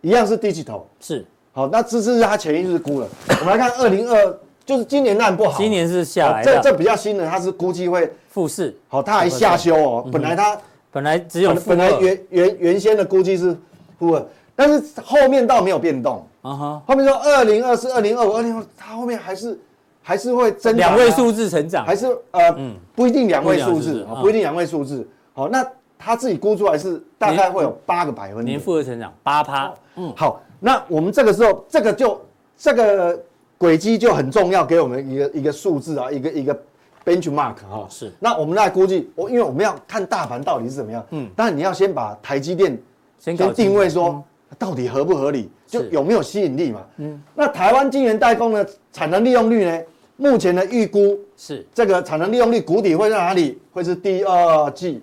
[0.00, 3.06] 一样是 digital，是，好，那这是它前一日估了。
[3.40, 10.58] 我们来看二零二就是今年烂不好，今年是下来哦的，这这比较新的，它是估计会负四，好，它还下修哦，本来它
[10.90, 13.56] 本来只有本本来原原原先的估计是
[14.00, 19.56] 负二，但是后面倒没有变动，啊哈，后面说二零二四、二零二五、二零二，它后面还是
[20.02, 22.52] 还是会增两位数字成长，还是呃，
[22.96, 25.08] 不一定两位数不一定两位数字，字哦不一定两位数字。
[25.32, 25.64] 好，那
[25.96, 28.56] 他自己估出来是大概会有八个百分点。
[28.56, 32.18] 年复合成长八趴，嗯，好，那我们这个时候，这个就
[32.56, 33.22] 这个
[33.58, 36.58] 轨迹就很重要，给我们一个一个数字啊，一个一个
[37.04, 37.86] benchmark 哈。
[37.90, 38.10] 是。
[38.18, 42.80] 那我们来估计，我因为我们要看大盘到底是怎么样，嗯，当然你要先把台积电
[43.18, 44.24] 先先定位说
[44.58, 46.80] 到底合不合理，就有没有吸引力嘛。
[46.96, 49.82] 嗯，那台湾晶圆代工的产能利用率呢？
[50.16, 51.66] 目前的预估是。
[51.74, 53.60] 这个产能利用率谷底会在哪里？
[53.70, 55.02] 会是第二季，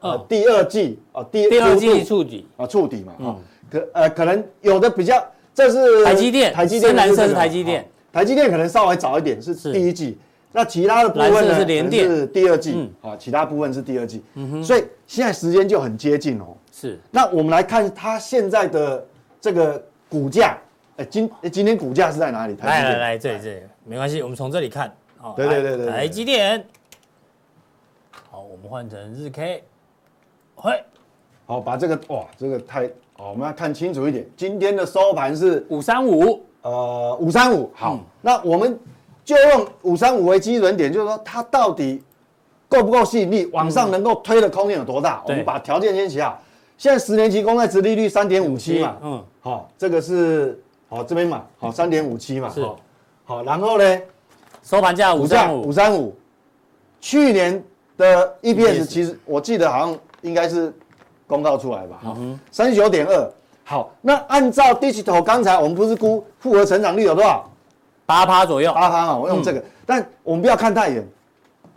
[0.00, 3.36] 呃哦，第二季啊，第第二季初触底，啊触底嘛，啊，
[3.70, 7.82] 可呃可能有的比较，这是台积电台积电深蓝色是台积电。
[7.82, 9.70] 哦台积电可能稍微早一点，是是。
[9.70, 10.18] 第一季。
[10.50, 11.54] 那其他的部分呢？
[11.54, 12.08] 是联电。
[12.08, 14.24] 是第二季嗯，啊，其他部分是第二季。
[14.34, 14.64] 嗯哼。
[14.64, 16.56] 所以现在时间就很接近哦。
[16.72, 16.98] 是。
[17.10, 19.06] 那我们来看它现在的
[19.42, 20.56] 这个股价，
[20.96, 22.56] 哎，今哎今天股价是在哪里？
[22.62, 25.94] 来来来，这里这里没关系，我们从这里看，哦对对来对对对。
[25.94, 26.64] 台积电，
[28.30, 29.62] 好，我们换成日 K，
[30.56, 30.82] 嘿，
[31.44, 34.24] 好，把这个哇，这个太好，我们要看清楚一点。
[34.36, 38.00] 今天的收盘是五三五，呃五三五，好，嗯。
[38.22, 38.78] 那我们
[39.24, 42.00] 就用五三五为基准点，就是说它到底
[42.68, 45.20] 够不够吸引力，往上能够推的空间有多大？
[45.24, 46.40] 我对们把条件先写好。
[46.76, 50.56] 现在十年期公债殖利率三点五七嘛，嗯，好，这个是
[50.88, 52.62] 好这边嘛，好三点五七嘛，是。
[52.62, 52.78] 好，
[53.24, 54.00] 好，然后呢，
[54.62, 56.14] 收盘价五股价五三五，三五，
[57.00, 57.60] 去年
[57.96, 60.72] 的 EPS 其实我记得好像应该是
[61.28, 62.16] 公告出来吧，好，
[62.50, 63.30] 三十九点二。
[63.62, 67.48] 好，那按照 Digital 刚才我们不是估复合成长率有多少？
[68.06, 71.06] 八趴左右，八趴嘛，我用这个，但我们不要看太远，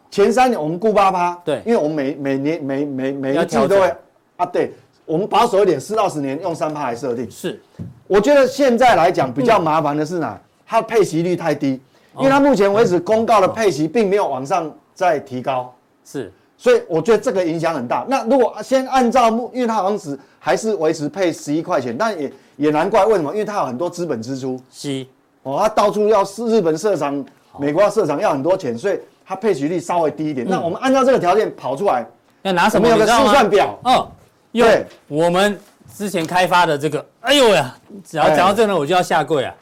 [0.10, 1.62] 前三年我们估八趴，对。
[1.66, 3.94] 因为我们每每年每每每一季都会
[4.38, 4.72] update，
[5.06, 7.30] 我们保守一点，四到十年用三趴来设定。
[7.30, 7.62] 是。
[8.08, 10.40] 我觉得现在来讲比较麻烦的是哪？
[10.66, 11.82] 它的配息率太低，
[12.18, 15.74] 因为它目前为止公告的配息并没有往上再提高，
[16.06, 18.06] 是，所以我觉得这个影响很大。
[18.08, 23.32] 那如果先按照目，因为它好像是还是维持配十一块钱，但也也难怪为什么？
[23.34, 25.04] 因为它有很多资本支出是
[25.42, 27.26] 哦，它到处要是日本设厂、
[27.58, 30.48] 美国要设厂要很多钱，所以它配取率稍微低一点。
[30.48, 32.06] 那我们按照这个条件跑出来，
[32.44, 32.88] 要拿什么？
[32.88, 34.08] 我们有个你知道吗试算表，哦，
[34.52, 35.60] 用对我们
[35.92, 39.56] 之前开发的这个，哎呦呀，只要哎讲到这个呢，我就要下跪啊，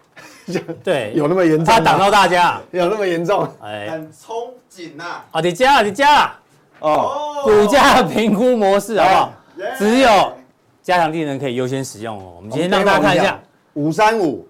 [0.83, 1.65] 对，有那么严重吗？
[1.65, 3.47] 怕挡到大家啊，有那么严重？
[3.63, 5.21] 哎，很憧憬呐。
[5.31, 6.39] 啊，你加啊，你加了。
[6.79, 9.33] 哦，股价评估模式好不好？
[9.77, 10.09] 只有
[10.81, 12.33] 加强定能可以优先使用哦。
[12.37, 13.39] 我们今天让大家看一下，
[13.73, 14.47] 五三五。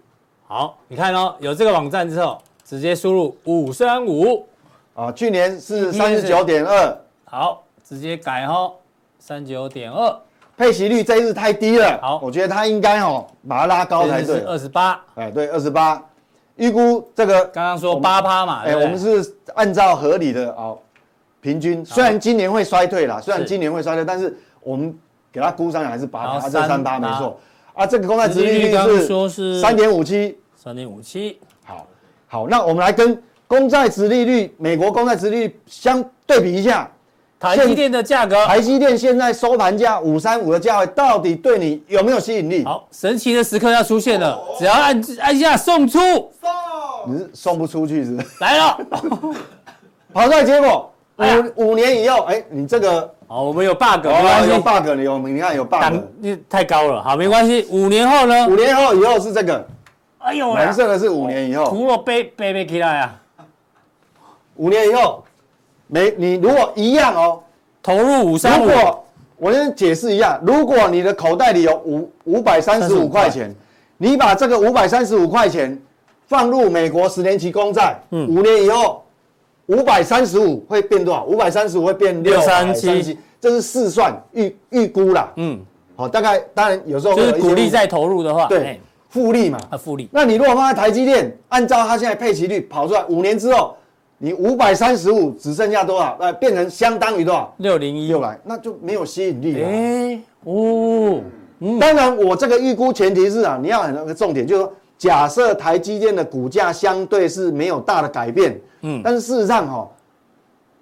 [0.47, 4.45] 好，你看哦，有这个网站之后，直接输入五三五，
[4.95, 8.73] 啊，去年是三十九点二，好，直接改哦，
[9.19, 10.19] 三九点二，
[10.57, 11.99] 配息率这一次太低了。
[12.01, 14.45] 好我觉得它应该哦把它拉高才对是。
[14.47, 16.03] 二十八，哎，对，二十八，
[16.55, 20.77] 预估这个刚刚说八趴嘛，哎，我们是按照合理的哦，
[21.41, 21.85] 平均。
[21.85, 24.93] 虽然今年会衰退啦，虽然今年会衰退，但是我们
[25.31, 27.39] 给它估上来还是八趴，好啊这三趴三趴没错。
[27.73, 30.37] 啊，这个公债殖利率是是三点五七。
[30.55, 31.87] 三点五七，好，
[32.27, 36.91] 好，那我们来跟公债殖利率，美国公债殖利率相对比一下。
[37.39, 42.65] 台积电的价格，台积电现在收盘价五三五的价位，到底对你有没有吸引力？
[42.65, 46.51] 好，神奇的时刻要出现了，只要按按下送出，送
[47.07, 48.27] 你是送不出去是不是？
[48.41, 48.77] 来了，
[50.11, 54.51] 跑出来结果五五年以后，哎，你这个好，我们有 bug，没哦有关系
[54.87, 55.83] ，bug，你有你看有 bug。
[56.19, 58.47] 你太高了，好，没关系，五年后呢？
[58.47, 58.55] 五？
[58.55, 59.67] 年后以后是这个。
[60.19, 63.15] 哎呦喂蓝色的是五年以后，图我背背背起来啊，
[64.55, 65.23] 五年以后，
[65.87, 67.41] 没你如果一样哦，
[67.81, 69.05] 投入五三五，如果
[69.37, 73.53] 我先解释一下，如果你的口袋里有五五百三十五块钱，
[73.97, 75.77] 你把这个五百三十五块钱
[76.27, 78.27] 放入美国十年期公债，嗯。
[78.27, 79.03] 五年以后
[79.69, 81.23] 五百三十五会变多少？
[81.25, 85.31] 五百三十五会变六三637七，这是试算预预估啦。
[85.37, 85.59] 嗯，
[85.95, 88.79] 好，大概当然有时候会就是鼓励再投入的话，对哎
[89.09, 89.59] 复利嘛。
[89.69, 93.75] 啊，复利，那你如果放在台积电，按照它现在配息率跑出来，五年之后，
[94.17, 96.17] 你五百三十五只剩下多少？
[96.19, 97.53] 呃，变成相当于多少？
[97.57, 99.67] 六零一，六来，那就没有吸引力了。
[99.67, 101.21] 哎，哦，
[101.79, 109.89] 当然，我这个预估前提是啊，你要很那个重点，就是说，假设台积电的股价相对是没有大的改变，嗯，但是事实上哈、哦，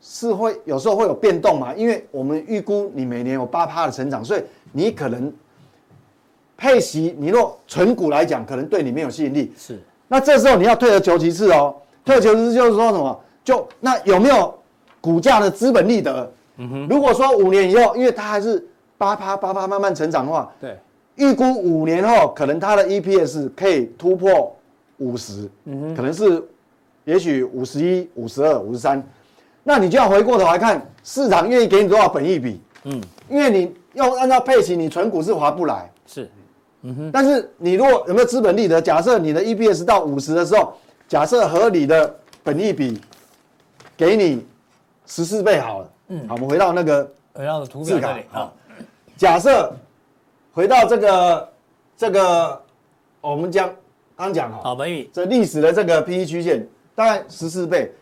[0.01, 5.31] 是会有时候会有变动嘛，因为我们预估你每年有八趴的成长，所以你可能
[6.57, 9.53] 配息，你若纯股来讲，可能对你没有吸引力。
[9.57, 13.19] 是，那这时候你要退而求其次哦，退而求其次就是说什么？
[13.43, 14.53] 就那有没有
[14.99, 16.31] 股价的资本利得？
[16.57, 18.65] 嗯哼，如果说五年以后，因为它还是
[18.97, 20.75] 八趴八趴慢慢成长的话，对，
[21.15, 24.55] 预估五年后可能它的 EPS 可以突破
[24.97, 26.43] 五十，嗯哼，可能是
[27.07, 29.01] 也许五十一、五十二、五十三，
[29.63, 36.29] 那你就要回过头来看市场愿意给你多少本益比，嗯，因为你要按照配息，你存股是划不来，是，
[36.81, 38.81] 嗯哼，但是你如果有没有资本利得？
[38.81, 40.73] 假设你的 EPS 到五十的时候，
[41.07, 43.01] 假设合理的本益比
[43.95, 44.45] 给你
[45.05, 48.23] 十四倍好了，嗯，好，我们回到那个回到图表这里。
[48.33, 48.51] 啊，
[49.15, 49.73] 假设
[50.51, 51.49] 回到这个
[51.95, 52.61] 这个
[53.21, 53.73] 我们将
[54.17, 56.67] 刚讲哈，好，本益这历史的这个 PE 曲线
[56.97, 57.93] 大概十四倍，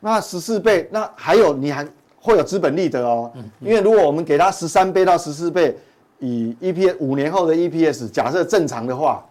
[0.00, 1.82] 那十四倍，那还有你还
[2.20, 5.74] 会有资本利得哦，因为如果我们给它十三倍到十四倍，
[6.18, 9.24] 以 EPS 五年后的 EPS 假设正常的话。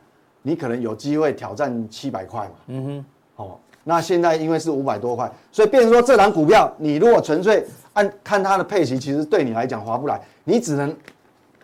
[0.43, 2.51] 你可能有机会挑战七百块嘛？
[2.67, 3.05] 嗯哼，
[3.35, 10.95] 哦，那现在因为是五百多块，所以变成说这档股票，你如果纯粹按看它的配息，其实对你来讲划不来，你只能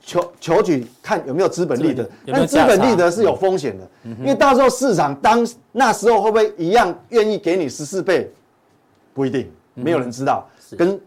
[0.05, 3.87] 求求取看有没有资本利得，但资本利得是有风险的，
[4.19, 8.31] 因为到时候市场当那时候会不会一样愿意给你十四倍，
[9.13, 10.99] 不一定，没有人知道，跟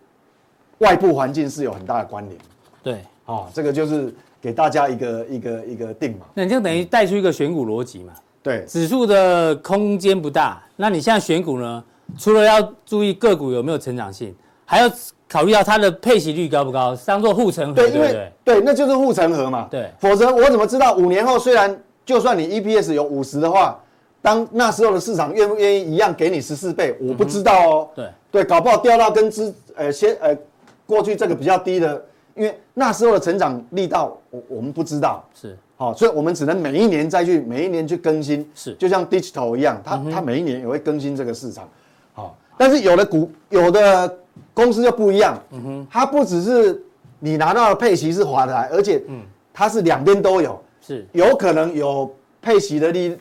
[0.78, 2.36] 外部环境是有很大的关联。
[2.82, 4.14] 对，哦，这个就是。
[4.38, 8.12] 给大家一个一个一个定嘛，那你就等于带出一个选股逻辑嘛。
[8.44, 11.82] 对，指数的空间不大，那你现在选股呢？
[12.16, 14.32] 除了要注意个股有没有成长性，
[14.64, 14.88] 还要
[15.36, 18.32] 考虑到它的配息率高不高，当做护城河，对因为？
[18.42, 19.68] 对，那就是护城河嘛。
[19.70, 23.78] 对，否则我怎么知道五年后虽然就算你 EPS 有五十的话，
[24.22, 27.88] 当那时候的市场愿不愿意一样给你十四倍，我不知道哦。
[27.94, 30.34] 对对，搞不好掉到跟之呃先呃
[30.86, 32.02] 过去这个比较低的。
[32.34, 41.66] 因为那时候的成长力道，我我们不知道，是好，所以我们只能每一年再去每一年去更新，是就像 digital 一样，它它每一年也会更新这个市场，
[42.14, 44.18] 好，但是有的股有的
[44.56, 46.82] 公司就不一样，嗯哼，它不只是
[47.18, 49.20] 你拿到的配息是划得来，而且嗯，
[49.52, 51.06] 它是两边都有，是。
[51.12, 53.14] 有可能有配息的利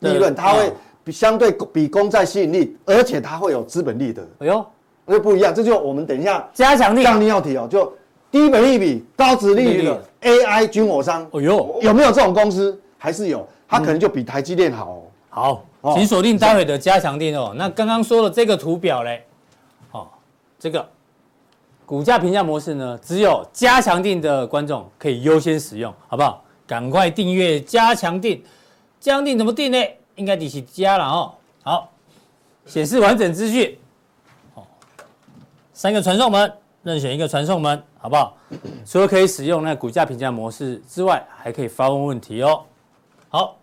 [0.00, 0.72] 利润，它会
[1.04, 4.66] 比相对比公债吸引力，而且它会有资本利得，哎呦，
[5.06, 7.92] 那不一样，这就我们等一下加强力，降低要提哦，就。
[8.30, 12.76] 低本利比、高值利率的 AI 军火商，哎呦，有没有这种公司？
[12.98, 15.04] 还是有，它可能就比台积电好。
[15.28, 17.54] 好，请锁定待会的加强錠哦。
[17.54, 19.22] 那刚刚说的这个图表嘞，哦，
[20.64, 20.88] 这个
[21.84, 26.42] 股价评价模式呢，只有加强定的观众可以优先使用，好不好？
[26.66, 28.42] 赶快订阅加强定。
[28.98, 29.78] 加强定怎么订呢？
[30.16, 31.34] 应该得是加了哦。
[31.62, 31.92] 好，
[32.64, 33.76] 显示完整资讯。
[34.54, 34.62] 哦，
[35.74, 36.50] 三个传送门。
[36.82, 38.34] 任选一个传送门，好不好？
[38.86, 42.62] 除了可以使用那股价评价模式之外，还可以发问问题哦。
[43.28, 43.58] 好，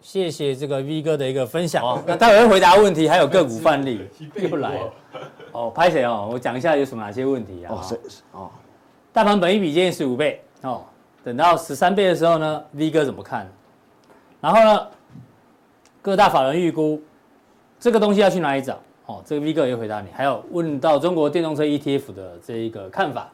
[0.00, 2.00] 谢谢这个 V 哥的一个分享哦。
[2.06, 4.92] 那待会会回答问题，还有个股范例 又来了。
[5.54, 6.28] 哦，拍谁哦？
[6.32, 7.72] 我讲一下有什么哪些问题啊？
[7.72, 7.98] 哦，是
[8.32, 8.50] 哦。
[9.12, 10.82] 大盘本一比建议十五倍哦，
[11.22, 13.48] 等到十三倍的时候呢，V 哥怎么看？
[14.40, 14.86] 然后呢，
[16.02, 17.00] 各大法人预估
[17.78, 18.76] 这个东西要去哪里找？
[19.06, 23.30] 哦，这个 V 哥也回答你，还有问到中国电动车 ETF 的这一个看法，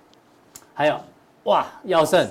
[0.75, 1.01] 还有
[1.45, 2.29] 哇，耀盛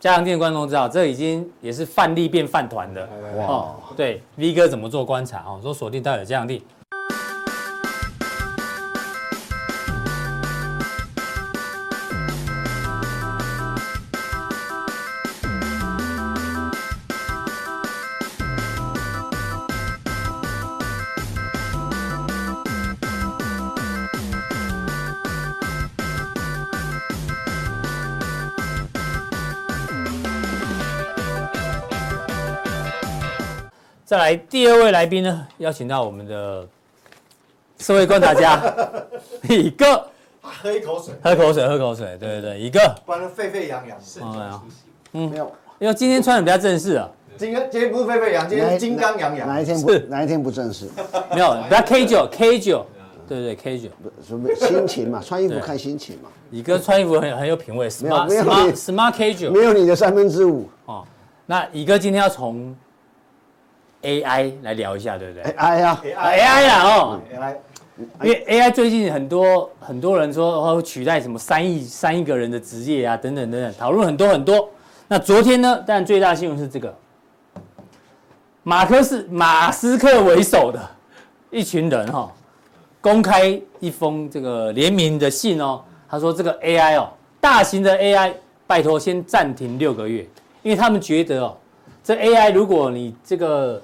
[0.00, 6.60] 加强錠观众知道，这已经也是范例变饭团的哇，哦，对，V 哥怎么做观察哦，说锁定到底加强錠。
[34.28, 36.68] 来第二位来宾呢，邀请到我们的
[37.78, 38.62] 社会观察家
[39.48, 40.06] 乙哥，
[40.42, 44.60] 喝一口水，喝口水，喝口水，对对对，乙哥，不然沸沸扬扬，哦，
[45.14, 50.90] 嗯，没有，因为今天穿的比较正式啊，今天今天不是沸沸扬，今天是金刚洋洋，哪一天不哪一天不正式？
[51.32, 52.84] 没有，不要 K 九 K 九，
[53.26, 53.88] 对对 K 九，
[54.22, 58.28] 什么心情嘛，穿衣服看心情嘛，乙哥穿衣服很很有品味，smart
[58.74, 61.02] smart K 九，没有你的三分之五哦，
[61.46, 62.76] 那乙哥今天要从。
[64.02, 67.56] AI 来聊一下，对不对？AI 啊，AI 啦哦，AI，
[68.22, 74.70] 因为 AI 最近很多很多人说会取代什么三亿三亿个人的职业啊，等等等等，讨论很多很多。
[75.08, 76.94] 那昨天呢，但最大新闻是这个，
[78.62, 80.80] 马克思马斯克为首的
[81.50, 82.32] 一群人哈，
[83.00, 87.10] 公开一封这个联名的信哦，他说这个 AI 哦，
[87.40, 88.32] 大型的 AI，
[88.66, 90.24] 拜托先暂停六个月，
[90.62, 91.56] 因为他们觉得哦。
[92.04, 93.82] 这 AI，如果你这个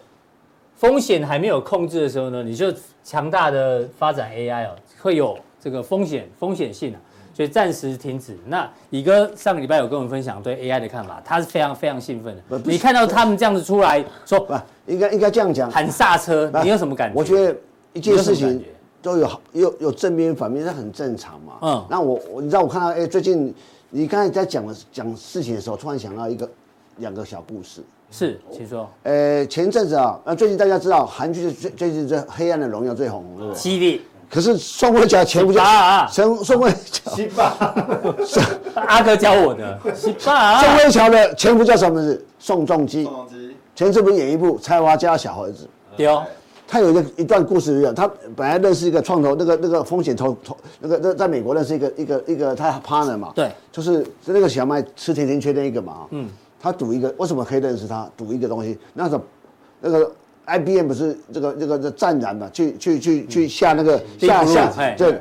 [0.77, 2.73] 风险还没有控制的时候呢，你就
[3.03, 4.71] 强大的发展 AI 哦，
[5.01, 6.99] 会有这个风险风险性啊，
[7.33, 8.37] 所以暂时停止。
[8.47, 12.61] 那乙哥上个礼拜有跟我们分享对 AI 的看法，他是非常非常兴奋的。
[12.65, 14.55] 你看到他们这样子出来说，不，
[14.87, 17.19] 应该应该这样讲，喊刹车，你有什么感觉？
[17.19, 17.57] 我觉得
[17.93, 18.63] 一件事情
[19.01, 21.53] 都有好有有正面反面，这很正常嘛。
[21.63, 23.55] 嗯，那我我你知道我看到哎，最近
[23.91, 26.51] 你刚才在讲的讲事情的时候，突然想到一个
[26.97, 27.81] 两个小故事。
[28.17, 28.89] 是，请说。
[29.03, 33.59] 呃，前阵子啊，那最近大家知道韩剧最最近这《黑暗的荣耀》最红，对不对？
[33.59, 34.03] 犀利。
[34.31, 37.11] 可是宋慧乔前不久啊，宋宋慧乔。
[37.11, 37.75] 西巴。
[38.87, 39.81] 阿哥教我的。
[39.97, 40.61] 西巴。
[40.61, 42.25] 宋慧乔的前夫叫什么名字？
[42.39, 43.03] 宋仲基。
[43.03, 43.57] 宋仲基。
[43.75, 45.65] 前这部演一部《菜花家小儿子》。
[45.97, 46.09] 对。
[46.69, 53.33] 他有一个一段故事一样，他本来认识一个创投，那个那个风险投投那个那在美国认识一个一个一个他 partner 嘛。
[53.35, 53.51] 对。
[53.73, 56.07] 就是是那个小麦吃甜甜圈那一个嘛。
[56.11, 56.31] 嗯。
[56.65, 58.11] 他赌一个，为什么可以认识他？
[58.17, 59.23] 赌一个东西，那时候
[59.83, 60.11] 那个
[60.47, 65.21] IBM 不是这个这个这湛然嘛，去去去去下那个下下对。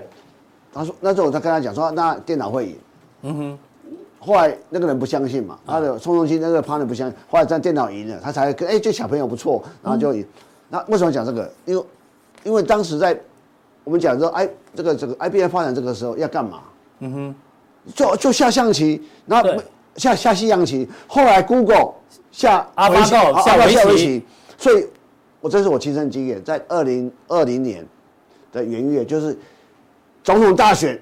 [0.73, 2.75] 他说那时候他跟他讲说，那电脑会赢。
[3.23, 3.59] 嗯哼。
[4.19, 10.25] 后来那个人不相信嘛，他的宋仲基那个 partner 不相信，后来在电脑赢了，他才跟哎这小朋友不错，然后就赢。
[10.69, 11.51] 那为什么讲这个？
[11.65, 11.83] 因为
[12.45, 13.19] 因为当时在
[13.83, 16.61] 我们讲说哎这个这个 IBM 发展这个时候要干嘛？
[16.99, 17.35] 嗯哼。
[17.93, 19.49] 就就下象棋，然后。
[19.95, 21.93] 下下西洋棋，后来 Google
[22.31, 24.23] 下阿巴狗下围棋，
[24.57, 24.85] 所以，
[25.39, 27.85] 我这是我亲身经验，在二零二零年
[28.51, 29.37] 的元月，就是
[30.23, 30.99] 总统大选，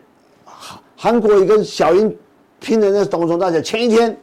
[0.96, 2.14] 韩国瑜跟小英
[2.60, 4.18] 拼的那个总统大选前一天，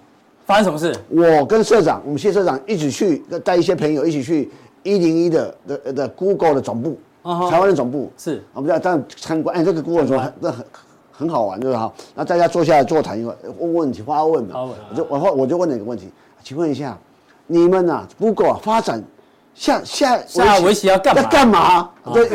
[0.44, 0.94] 发生什么事？
[1.08, 4.50] 我跟社长，我们谢社长一起去带一些朋友一起去
[4.82, 10.54] 一零一的的的 Google 的总部，台湾的总部是，我们在这样参观，哎，这个 Google 总部那
[11.18, 11.28] 很。
[11.28, 11.92] 好玩，对吧？
[12.14, 14.68] 那大家坐下来座谈一会，问问题，发问嘛。
[14.90, 16.10] 我就我我就问了一个问题，
[16.42, 16.96] 请问一下，
[17.46, 19.02] 你们呐，Google 发展
[19.54, 21.22] 下下下围棋要干嘛？
[21.22, 21.90] 要干嘛？
[22.14, 22.30] 对，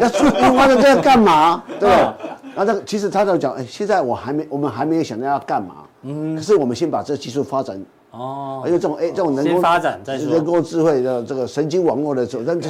[0.00, 0.24] 要出
[0.56, 1.62] 发展这要干嘛？
[1.80, 2.14] 对吧？
[2.54, 5.76] 然后这个其实他在讲，哎，现在我还没，我们还没有想到要干嘛。
[6.02, 6.36] 嗯。
[6.36, 7.80] 可是我们先把这个技术发展。
[8.18, 8.62] 哦。
[8.66, 12.60] 因为这种哎，这种人工发展，人工智慧的这个神经网络的这种，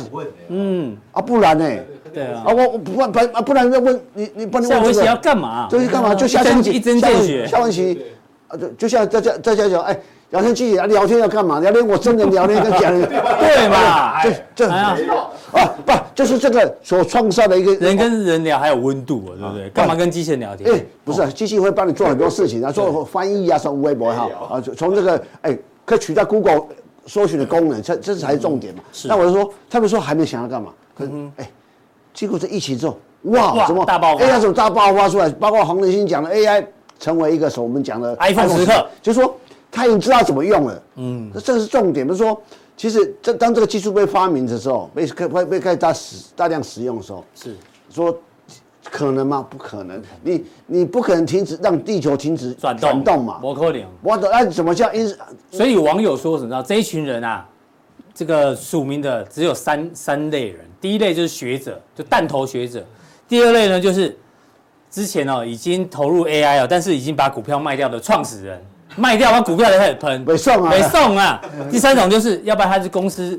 [0.49, 0.97] 嗯。
[1.13, 1.69] 啊，不然呢？
[2.13, 5.67] 对啊，啊我我不不啊不然要问你你不能问这个要干嘛？
[5.69, 6.15] 这是干嘛？
[6.15, 7.45] 就下象棋，一针见血。
[7.45, 8.01] 下象棋，
[8.47, 10.01] 啊就就像在家在家讲，哎，
[10.35, 11.61] 聊天机器人聊天要干嘛？
[11.61, 13.03] 聊天我真的聊天跟假人，
[13.39, 14.21] 对嘛？
[14.21, 14.97] 这这啊
[15.87, 19.71] 不就是这个所创造的一个人跟人聊还有温度啊，对不对？
[19.71, 20.73] 干嘛跟机器人聊天？
[20.75, 26.65] 哎，不是，机器会帮你做很多事情啊，做翻译啊，什么微博哈啊，从这个哎可以取代 Google
[27.07, 28.83] 搜寻的功能，这这才是重点嘛。
[29.05, 30.73] 那我就说，他们说还没想要干嘛？
[30.99, 31.05] 可
[31.37, 31.49] 哎。
[32.13, 35.29] 结果这疫情之后，哇，怎么大爆发 AI 怎么大爆发出来？
[35.31, 36.65] 包括黄仁勋讲的 AI
[37.01, 39.35] 成为一个什么我们讲的 iPhone 时刻，就是说
[39.75, 40.83] 他已经知道怎么用了。
[40.95, 42.07] 嗯，这这是重点。
[42.07, 42.41] 不是说，
[42.77, 47.57] 其实这当这个技术被发明的时候，被被被开始大使大量使用的时候，是
[47.91, 48.17] 说
[48.89, 49.45] 可能吗？
[49.51, 50.01] 不可能。
[50.23, 53.41] 你你不可能停止让地球停止转动转动嘛？
[53.43, 53.83] 摩可能。
[54.01, 55.13] 我的那怎么叫因？
[55.51, 56.63] 所以有网友说什么？
[56.63, 57.45] 这一群人啊，
[58.15, 60.61] 这个署名的只有三三类人。
[60.81, 62.81] 第一类就是学者，就弹头学者；
[63.27, 64.17] 第二类呢，就是
[64.91, 68.63] 之前哦已经投入 AI 了，但是已经把股票卖掉的创始人，
[68.97, 71.41] 卖掉把股票也开始喷，没送啊，没送啊。
[71.71, 73.39] 第三种就是要不然他是公司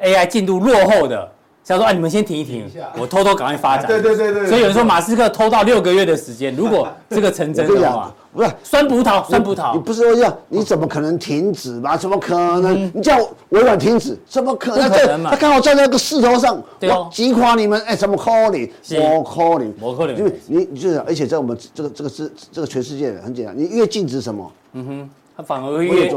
[0.00, 1.30] AI 进度落后的。
[1.62, 3.86] 想说，哎，你们先停一停，我偷偷赶快发展。
[3.86, 4.46] 对对对对。
[4.46, 9.72] 所以有人说，马斯克偷到六个月的时间，如果 这个成真的话，不是酸葡萄，酸葡萄。
[9.72, 10.38] 你不是说要？
[10.50, 11.96] 你怎么可能停止嘛？
[11.96, 12.92] 怎么可能？
[12.94, 13.16] 你叫
[13.48, 15.24] 微软停止，怎么可能？
[15.24, 18.68] 他刚好站在那个势头上，我击垮你们，哎，怎么可能？
[19.00, 20.14] 我可能，我可能。
[20.18, 26.10] 因为你，你就是，而且在我们这个这个是这个全世界很简单，你越禁止什么，嗯哼，他反而会越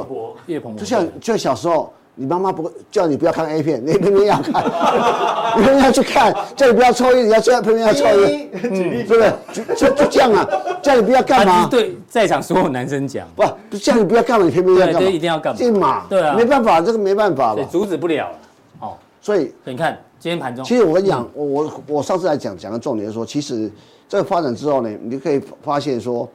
[0.48, 0.78] 越蓬勃。
[0.78, 1.92] 就像就像小时候。
[2.20, 4.66] 你妈妈不会叫你不要看 A 片，你偏偏要看，
[5.56, 9.34] 你偏偏要去看，叫你不要抽烟，你要偏偏要抽烟，嗯，对不对？
[9.54, 10.50] 就就就这样啊，
[10.82, 11.68] 叫你不要干嘛？
[11.70, 15.00] 对，在场所有男生讲，不，不叫你不要干嘛，你偏偏要干嘛？
[15.00, 15.80] 对，一定要干嘛？
[15.80, 18.32] 嘛，对啊，没办法，这个没办法了，阻止不了。
[18.80, 23.72] 哦，所以你看今天盘中，其实我跟你讲，我我我上次来讲讲的重点是说，其实
[24.10, 26.28] 这个发展之后呢，你就可以发现说，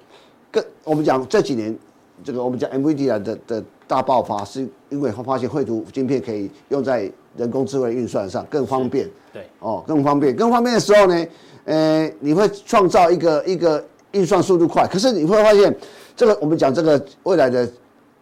[0.48, 1.76] 跟我们讲这几年
[2.24, 3.64] 这个我们讲 NVIDIA 的的。
[3.88, 11.26] 大爆发是因为他发现绘图晶片可以用在人工智慧运算上更方便，对，哦，更方便，更方便的时候呢，
[11.66, 15.76] 呃，你会创造一个一个运算速度快，可是你会发现，
[16.16, 17.70] 这个我们讲这个未来的，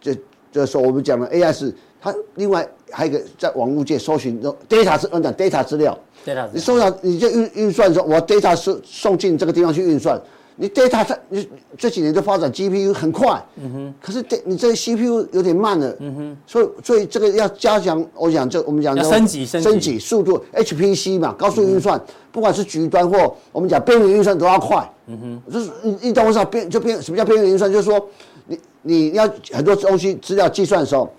[0.01, 0.13] 这
[0.51, 10.21] 这时候我们讲的 AI 是它另外还有一个在网络界搜寻 data 是我们讲 data 资料，，data，你搜到你就运运算的时候，我 data 送送进这个地方去运算，
[10.55, 11.47] 你 data 它你
[11.77, 21.99] 这几年的发展 GPU 很快，嗯哼，可是你这 CPU 有点慢了，嗯哼，所以所以这个要加强，我讲就我们讲要升级升级速度，HPC 嘛，高速运算，
[22.31, 26.45] 不管是局端或我们讲边缘运算都要快，嗯哼，就是你你懂我意思啊？
[26.45, 27.71] 边就边什么叫边缘运算？
[27.71, 28.07] 就是说
[28.47, 31.11] 你你要很多东西资料计算的时候，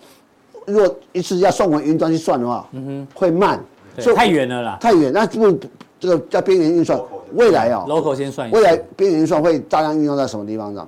[0.67, 3.59] 如果一次要送回云端去算的话，嗯哼，会慢，
[3.99, 5.59] 所以太远了啦，太远，那不
[6.03, 7.01] 这个叫边缘运算。
[7.35, 8.59] 未来啊，local 先算一下。
[8.59, 10.87] 未来边缘运算会大量运用在什么地方上？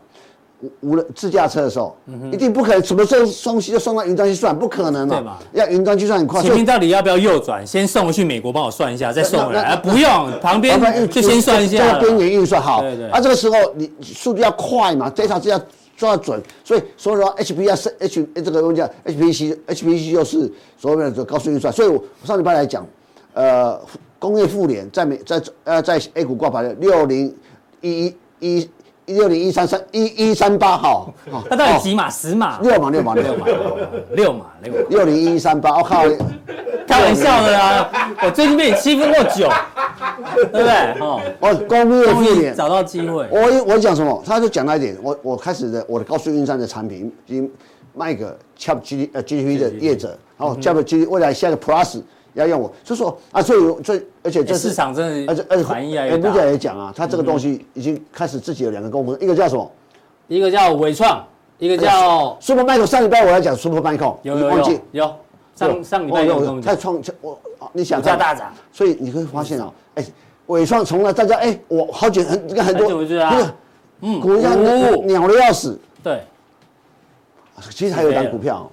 [0.61, 1.97] 无无论自驾车的时候，
[2.33, 5.17] 一定不可能什么时候送西就送到云端去算，不可能嘛。
[5.17, 5.39] 对嘛？
[5.53, 6.43] 要云端计算很快。
[6.43, 7.67] 前面到底要不要右转？
[7.67, 9.62] 先送回去美国帮我算一下，再送回来。
[9.62, 11.79] 啊，不用，旁边就先算一下。
[11.79, 12.83] 这个边缘运算好。
[12.83, 13.09] 对对。
[13.09, 15.61] 啊，这个时候你速度要快嘛，data 是要
[15.97, 21.73] 抓准，所以所以说 HP 要是 H 这个我们讲 HPC，HPC 就是所谓的高速运算。
[21.73, 22.87] 所以我上礼拜来讲，
[23.33, 23.81] 呃。
[24.25, 27.37] 工业富联在美在呃在 A 股挂牌的六零
[27.83, 28.70] 一一
[29.05, 31.12] 一六零一三三一一三八号，
[31.51, 32.09] 它到底几码？
[32.09, 32.59] 十码？
[32.62, 33.47] 六码 六码六码
[34.14, 36.05] 六码六六零一一三八，我靠！
[36.89, 37.91] 开玩笑的啦，
[38.22, 39.47] 我最近被你欺负过久，
[40.51, 41.01] 对不对？
[41.01, 43.29] 哦，我工业找到机会。
[43.31, 44.22] 我我讲什么？
[44.25, 47.51] 他就讲了一点，我我开始的我的高速运算的产品已经
[47.93, 48.25] 卖给
[48.59, 52.01] Chat G 呃 GTP 的业者，然后 Chat G 未来下个 Plus。
[52.35, 59.70] 要用我，就说啊，所以所以而且这市场真的，而且而且反应啊，也不讲也讲啊，他这个东西已经开始自己有两个公司，一个叫什么？
[60.28, 61.24] 一个叫伟创，
[61.59, 62.87] 一个叫 Supermicro。
[62.87, 65.16] 上礼拜我来讲 Supermicro，有有有有。
[65.55, 67.39] 上上礼拜有太创我
[67.72, 70.05] 你想加大涨，所以你会发现啊，哎，
[70.47, 73.55] 伟创从来大家哎，我好久很这个很多那个
[74.01, 76.24] 嗯股价鸟的要死，对，
[77.70, 78.68] 其实还有一档股票，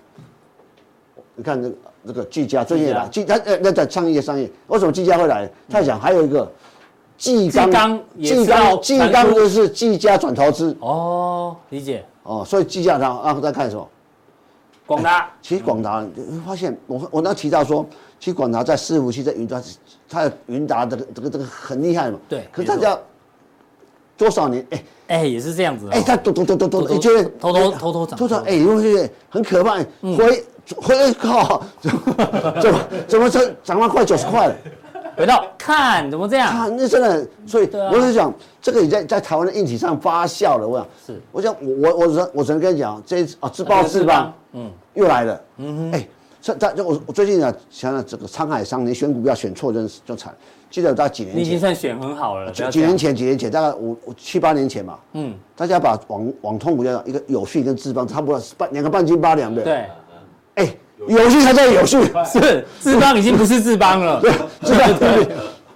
[1.36, 1.76] 你看这个。
[2.06, 5.50] 这个技嘉最近来，技他呃那在创业商业，为什么技嘉会来？
[5.70, 6.52] 他讲还有一个
[7.18, 10.76] 技钢，技钢技钢就是技嘉转投资。
[10.80, 12.04] 哦，理解。
[12.24, 13.88] 哦，所以技嘉他啊在看什么？
[14.88, 17.86] 广达，其实广达你会发现，我我刚提到说，
[18.20, 19.64] 其实广达在伺服器在云端，
[20.10, 22.20] 它的云达这个这个这个很厉害嘛。
[22.28, 23.00] 对，可是大家
[24.18, 30.44] 多少年哎哎也是这样子哎，他抖抖抖抖抖，你觉得偷偷偷偷涨，偷偷哎，因为很可怕，回。
[30.78, 34.56] 回靠，怎么怎么涨涨了快九十块了？
[35.18, 36.50] 回到看怎么这样？
[36.50, 40.66] 看那真的，所以我是想这个也在在台湾的硬体上发酵了。
[40.66, 46.08] 我想是，我想我我我我只能跟你讲，这一次啊自爆自爆，嗯，又来了，嗯哼，哎，
[46.42, 50.34] 这这就我我最近啊想想这个沧海桑田，你选股票选错真是就惨。
[50.72, 52.50] 记得在几年前，你已经算选很好了。
[52.50, 59.86] 几几年前，几年前大概五七八年前嘛，嗯，大家把网网通股票一个有序跟智邦差不多半两个半斤八两的，对。
[60.56, 60.76] 哎，
[61.08, 64.32] 友讯还在友讯，是志邦已经不是志邦了，对，
[64.64, 65.28] 志邦对，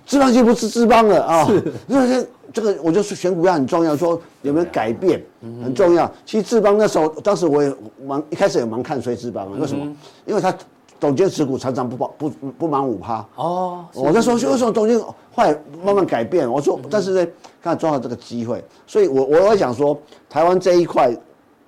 [0.05, 1.45] 智邦已经不是志邦了啊。
[1.45, 5.23] 是，那些这个我就是选股票很重要，说有没有改变
[5.63, 6.09] 很重要。
[6.25, 7.73] 其实志邦那时候，当时我也
[8.05, 9.85] 蛮一开始也蛮看衰志邦，为什么？
[10.25, 10.53] 因为他
[10.99, 13.25] 董监持股常常不保不不满五趴。
[13.35, 16.49] 哦，我在说为什么董监后来慢慢改变？
[16.49, 17.27] 我说，但是呢，
[17.63, 19.97] 看抓到这个机会，所以我我在讲说，
[20.29, 21.09] 台湾这一块，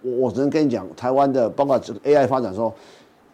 [0.01, 2.73] 我我只能跟你讲，台湾的包括这个 AI 发展说。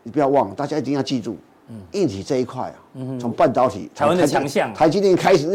[0.03, 1.35] 你不要忘了，大家一定要记住，
[1.69, 2.75] 嗯硬体这一块啊，
[3.19, 5.47] 从半导体台湾的强项，台积电开始，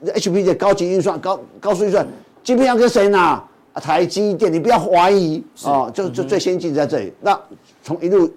[0.00, 2.06] 那 HP 的高级运算、高高速运算，
[2.42, 3.42] 晶片要跟谁拿？
[3.72, 7.12] 啊，台积电，你不要怀疑啊，就就最先进在这里。
[7.22, 7.40] 那
[7.82, 8.30] 从一路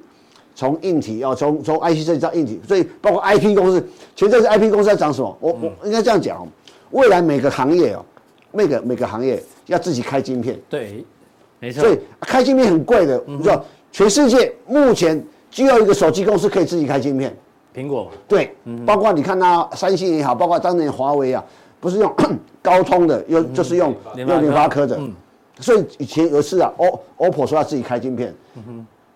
[0.54, 3.86] 从硬体啊，从从 IC 设计到硬体，所以包括 IP 公司，
[4.16, 5.38] 其实这是 IP 公司在涨什么？
[5.42, 6.48] 我我应该这样讲，
[6.92, 8.06] 未来每个行业哦，
[8.52, 11.04] 每个每个行业要自己开晶片，对，
[11.60, 11.84] 没错。
[11.84, 15.22] 所以开晶片很贵的，你知道，全世界目前。
[15.56, 17.34] 只有一个手机公司可以自己开晶片，
[17.74, 18.12] 苹果。
[18.28, 18.54] 对，
[18.86, 21.42] 包括你看那三星也好，包括当年华为啊，
[21.80, 22.14] 不是用
[22.62, 25.00] 高通的，又就是用用联发科的。
[25.62, 28.36] 所以以前有一次啊，O OPPO 说要自己开晶片，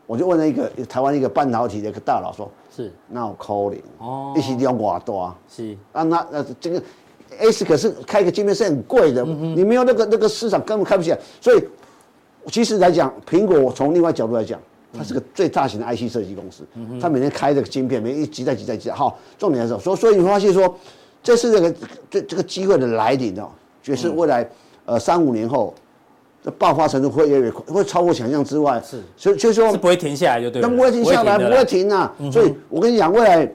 [0.07, 2.89] 我就问了一个台湾一个半导体的一个大佬说，是。
[3.09, 5.75] 那我 calling 哦，一起用多啊是。
[5.91, 6.81] 啊，那那这个
[7.37, 11.19] S 可是开个晶片是很贵的，你没有那个那个市场根本开不起来。
[11.41, 11.61] 所以
[12.47, 14.57] 其实来讲，苹果我从另外角度来讲。
[14.97, 16.63] 它是个最大型的 IC 设计公司，
[16.99, 18.89] 它每天开这个晶片，每天一集在集在集。
[18.89, 20.75] 好，重点是说，所以你发现说，
[21.21, 21.75] 这是这个
[22.09, 23.49] 这这个机会的来临哦，
[23.83, 24.49] 就是未来
[24.85, 25.73] 呃三五年后，
[26.43, 28.81] 这爆发程度会越来越快，会超过想象之外。
[28.83, 30.67] 是，所以就是说是不会停下来就对了。
[30.67, 32.11] 那不会停下来，不会停啊。
[32.31, 33.51] 所以我跟你讲，未来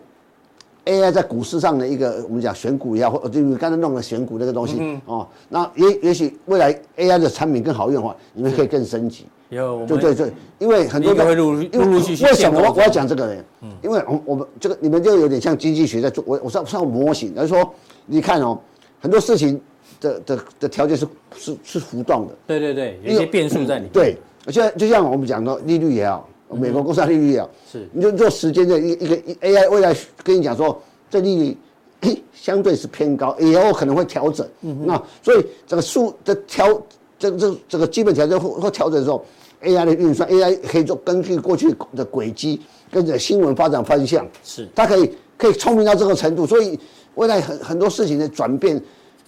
[0.85, 9.26] AI 在股市上的一个我们讲选股也好，或就你刚才弄的选股那个东西哦，那也也许未来 AI 的产品更好用的话，你们可以更升级。
[9.51, 12.24] 有，对对对，因为很多的，会陆陆陆续续。
[12.24, 13.43] 为什么我我要讲这个呢？
[13.62, 17.72] 嗯，因为我我们这个你们就有点像经济学在做，我我上上模型，来说
[18.07, 18.59] 你看哦，
[19.01, 19.61] 很多事情
[20.01, 21.07] 的的的条件是
[21.37, 23.91] 是是浮动的，对对对，有一些变数在里面。
[23.93, 30.81] 对，而且就像我们讲的利率也好，美国公债利率啊，是你就做时间的一一个 AI 未来跟你讲说，
[31.11, 31.57] 这利率
[32.01, 34.47] 诶 相对是偏高，以后可能会调整。
[34.63, 36.81] 嗯那所以这个数的调，
[37.19, 39.25] 这这这个基本条件会会调整的时候
[39.63, 46.79] ，AI 的运算，AI 可以做根据过去的轨迹跟着新闻发展方向，是它可以可以聪明到这个程度，所以
[47.15, 48.81] 未来很很多事情的转变，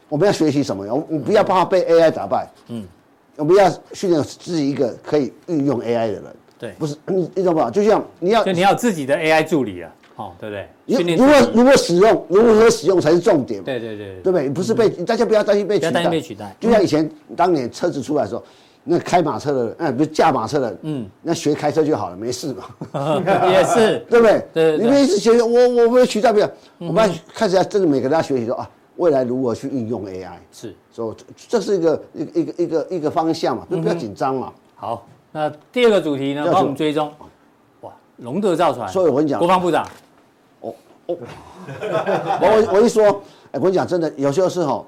[0.08, 0.84] 我们要学习什么？
[1.08, 2.84] 我们不要怕被 AI 打败，嗯，
[3.36, 6.24] 我们要训练自己一个可以运用 AI 的人。
[6.58, 7.70] 对，不是你你懂不懂？
[7.70, 11.16] 就像你要就你要有自己的 AI 助理啊，哦，对不对？
[11.16, 13.64] 如果如何使用，如何使用才是重点嘛。
[13.66, 14.20] 对对对。
[14.22, 14.48] 对不对？
[14.48, 16.56] 不是被大家不要担心被取代，不要担心被取代。
[16.58, 18.42] 就像以前当年车子出来的时候，
[18.84, 24.46] 那开马车的人，哎，不是驾马车的人，嗯，那学开车就好了，没事嘛， 也是， 对不对？
[24.54, 24.86] 对对对。
[24.86, 30.74] 你们一直学，我我不会取代不了，我们要开始要真的每个大家学习说啊，未来如何去运用 AI，是。
[30.92, 34.52] 所以这是一个一个一个一个一个方向嘛，就不要紧张嘛。
[34.76, 35.06] 好。
[35.36, 37.12] 那第二个主题呢，帮我们追踪，
[37.82, 39.86] 哇，龙德造船，所以我跟你讲国防部长，
[40.62, 40.74] 哦
[41.04, 41.18] 哦。
[42.40, 43.04] 我我一说，
[43.52, 44.86] 哎，我跟你讲，真的有些时候，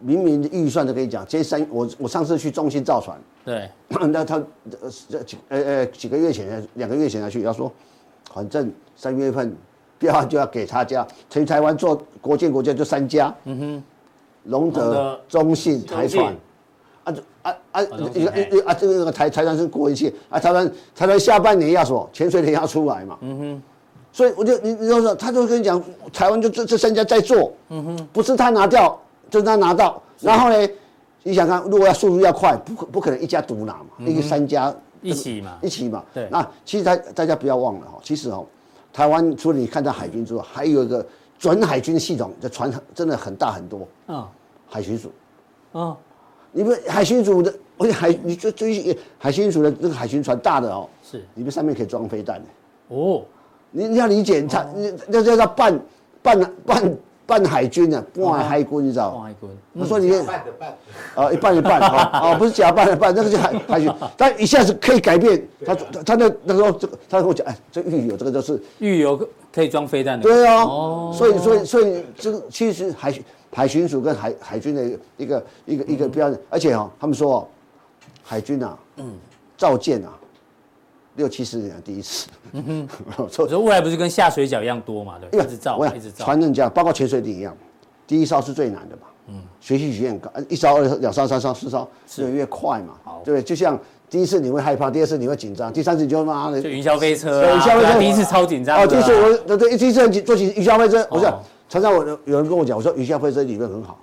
[0.00, 3.68] 明明预算都跟你讲，这三我我上次去中心造船，对，
[4.08, 4.90] 那他呃
[5.48, 7.70] 呃呃几个月前两个月前才去，他说，
[8.32, 9.54] 反正三月份
[9.98, 13.82] 标案就要给他家，全台湾做国建国家就三家，嗯哼，
[14.44, 16.34] 龙龙德德、中信、台船，
[17.04, 17.54] 啊就啊
[17.84, 23.62] 啊中信一个这个台台湾是过一切啊，台湾台湾下半年要什么潜水艇要出来嘛，嗯哼。
[24.10, 25.80] 所以我就你你就说，他就跟你讲，
[26.12, 28.98] 台湾就这这三家在做，嗯哼，不是他拿掉，
[29.30, 30.68] 就是他拿到，然后呢，
[31.22, 36.26] 你想看，如果要速度要快，不可不可能一家独拿嘛，一个三家一起嘛，一起嘛，对。
[36.30, 38.44] 那其实大大家不要忘了哈，其实哦，
[38.92, 41.06] 台湾除了你看到海军之外，还有一个
[41.38, 44.26] 准海军系统的船真的很大很多，嗯。
[44.70, 45.10] 海巡署，
[45.72, 45.96] 嗯，
[46.52, 51.18] 你们海巡署的，而且海你就追海巡署的那个海巡船大的哦，是。
[51.34, 52.96] 里面上面可以装飞弹的。
[52.96, 53.22] 哦，
[53.70, 55.78] 你你要理解，他你那叫叫半
[56.22, 56.96] 半半
[57.26, 59.10] 半海军啊，半海军，你知道？
[59.10, 59.16] 吗？
[59.16, 60.76] 黄海军，我说你半的半，
[61.14, 65.46] 啊，一半一半啊，哦，不是假半的半，那个叫海海军， 但一下子可以改变。
[65.66, 69.20] 他他他那那时候这个，他跟我讲，哎，这狱友这个就是狱友
[69.52, 70.64] 可以装飞弹的，对啊。
[70.64, 73.12] 哦，所以所以所以这个其实海
[73.52, 74.84] 海巡署跟海海军的
[75.16, 77.48] 一个一个一个标准，而且哦，他们说哦，
[78.22, 79.12] 海军啊，嗯，
[79.56, 80.12] 造舰啊，
[81.16, 87.56] 六七十年第一次，嗯哼，我说未来不是跟下水饺一样多嘛，对，一直造一直造，船人这样，包括潜水艇一样，
[88.06, 91.88] 第一艘是最难的嘛，嗯，学习曲线高，一艘、二艘、两艘、三艘、四艘，
[92.18, 93.22] 越来越快嘛，好。
[93.24, 93.42] 对不对？
[93.42, 93.78] 就像
[94.08, 97.86] 第一次你会害怕，第二次你会紧张，第三次你就妈的就云霄飞车云霄飞车。
[97.88, 103.98] 啊第一次超紧张啊，哦，第一次我对对，第一次很紧坐起云霄飞车，不是哦常常我有有人跟我讲，我说云霄飞车理论很好，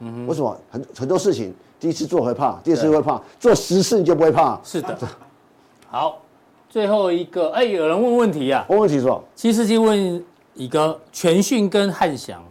[0.00, 0.56] 嗯为什么？
[0.70, 4.60] 很很多事情第一次做会怕，第二次会怕，做十次你就不会怕。
[4.62, 4.98] 是的，
[5.88, 6.20] 好，
[6.68, 10.22] 最后一个，哎，有人问问题啊，问问题说，七世纪问
[10.54, 12.42] 一个全讯跟汉翔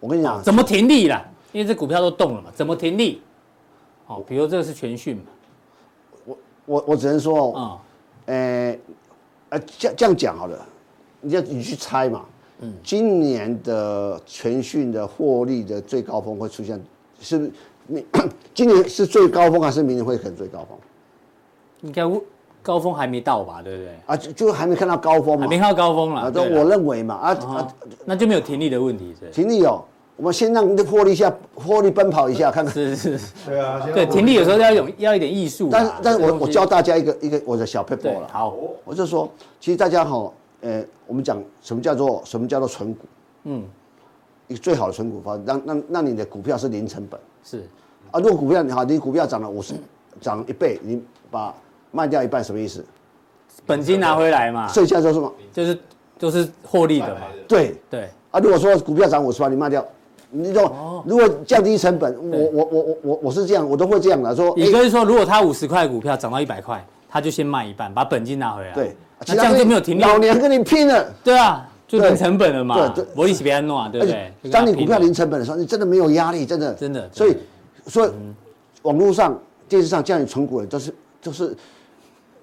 [0.00, 1.22] 我跟你讲，怎么停利啦？
[1.52, 3.20] 因为这股票都动了嘛，怎么停利？
[4.06, 6.34] 哦，比如这个是全讯嘛，
[6.66, 7.78] 我我只能说，啊，
[8.26, 8.78] 呃，
[9.50, 10.66] 呃，这样这样讲好了，
[11.20, 12.24] 你要你去猜嘛。
[12.64, 16.82] 嗯，今年的全讯的获利的最高峰会出现，
[17.20, 17.52] 是不是
[17.86, 18.04] 明
[18.54, 20.78] 今年是最高峰还是明年会可能最高峰？
[21.82, 22.02] 应该
[22.62, 23.92] 高峰还没到吧，对不对？
[24.06, 25.58] 啊，就就还没看到高峰嘛还没。
[25.58, 27.74] 看到高峰啊，了，都对啦我认为嘛，啊哦啊，
[28.06, 29.84] 那就没有停利的问题，是停利哦，
[30.16, 32.72] 我们先让你的获利一下，获利奔跑一下，看看。
[32.72, 38.54] 是是是，对啊，对，停利有时候要有要一点艺术，但是但是我我教大家一个一个我的小 paper 了，好，
[38.86, 39.28] 我就说，
[39.60, 40.32] 其实大家哈，
[40.64, 43.00] 呃，我们讲什么叫做什么叫做存股，
[43.44, 43.62] 嗯，
[44.48, 47.20] 一个最好的存股方式，让让让你的股票是零成本。
[47.44, 47.68] 是
[48.10, 49.74] 啊，如果股票你好，你股票涨了五十，
[50.22, 51.54] 涨一倍，你把
[51.90, 52.82] 卖掉一半，什么意思？
[53.66, 55.32] 本金拿回来嘛，剩下就是什么？
[55.52, 55.78] 就是
[56.18, 59.86] 就是获利的嘛，对对，啊，如果说股票涨五十万，你卖掉，
[60.30, 60.60] 你就
[61.04, 68.96] 如果降低成本，我我我我我我是这样，我都会这样的说，哎，也就是说，如果他五十块股票涨到一百块，他就先卖一半，把本金拿回来，对，
[69.26, 71.04] 那这样就没有停利，老娘跟你拼了。
[71.22, 74.48] 对啊，就零成本了嘛，对对我利息别安弄，对不而对且？
[74.50, 76.74] 当你股票零，成本的时候，你真的没有压力，真的。
[76.74, 77.36] 真的所以
[77.86, 78.10] 所以
[78.82, 81.56] 网络上、电视上叫你存股的，都是都是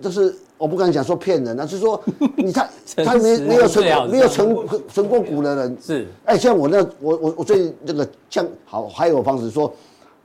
[0.01, 2.01] 都是，我不敢讲说骗人那，是说
[2.35, 2.67] 你他
[3.03, 4.55] 他没没有存没有存
[4.87, 5.77] 存过股的人。
[5.79, 6.07] 是。
[6.25, 9.71] 哎，像我那我我我最近这个像好还有方式说，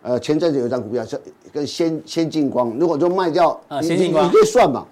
[0.02, 1.20] 呃，前阵子有一张股票是
[1.52, 4.26] 跟先先进光，如果就卖掉，先进光。
[4.26, 4.86] 你可以算嘛，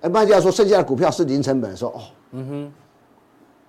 [0.00, 2.00] 哎，卖掉说剩下的股票是零成本的时候，哦，
[2.32, 2.72] 嗯哼，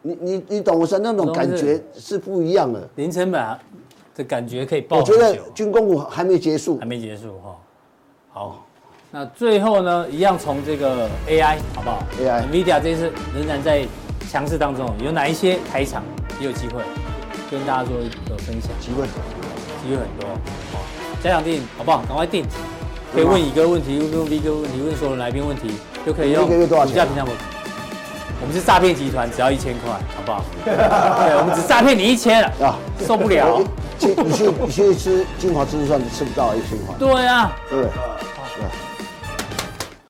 [0.01, 2.87] 你你你懂我说那种感觉是不一样的。
[2.95, 3.59] 零成本啊，
[4.15, 7.55] 的感觉可以爆我觉得，军工股还没结束还，没结束哈。
[8.31, 8.65] 好，
[9.09, 13.83] 那最后呢，一样从这个 AI 好不好 AI NVIDIA 这次仍然在
[14.29, 16.03] 强势当中，有哪一些开场
[16.39, 16.83] 也有机会
[17.49, 18.69] 跟大家做一个分享？
[18.79, 19.07] 机会
[19.81, 20.29] 机会很多。
[20.71, 20.79] 好，
[21.23, 22.03] 加强定好不好？
[22.07, 22.45] 赶快定，
[23.11, 25.71] 可以问乙哥问题，问 V 哥问题，问所有来宾问题，
[26.09, 27.31] 就可以用一个月多少钱股价平常我
[28.41, 30.43] 我们是诈骗集团，只要一千块，好不好？
[30.65, 30.73] 对，
[31.37, 32.73] 我们只诈骗你一千了，啊！
[33.05, 33.61] 受不了。
[33.99, 37.83] 去你去你去吃金华自助餐，你吃不到一千块，对啊，对？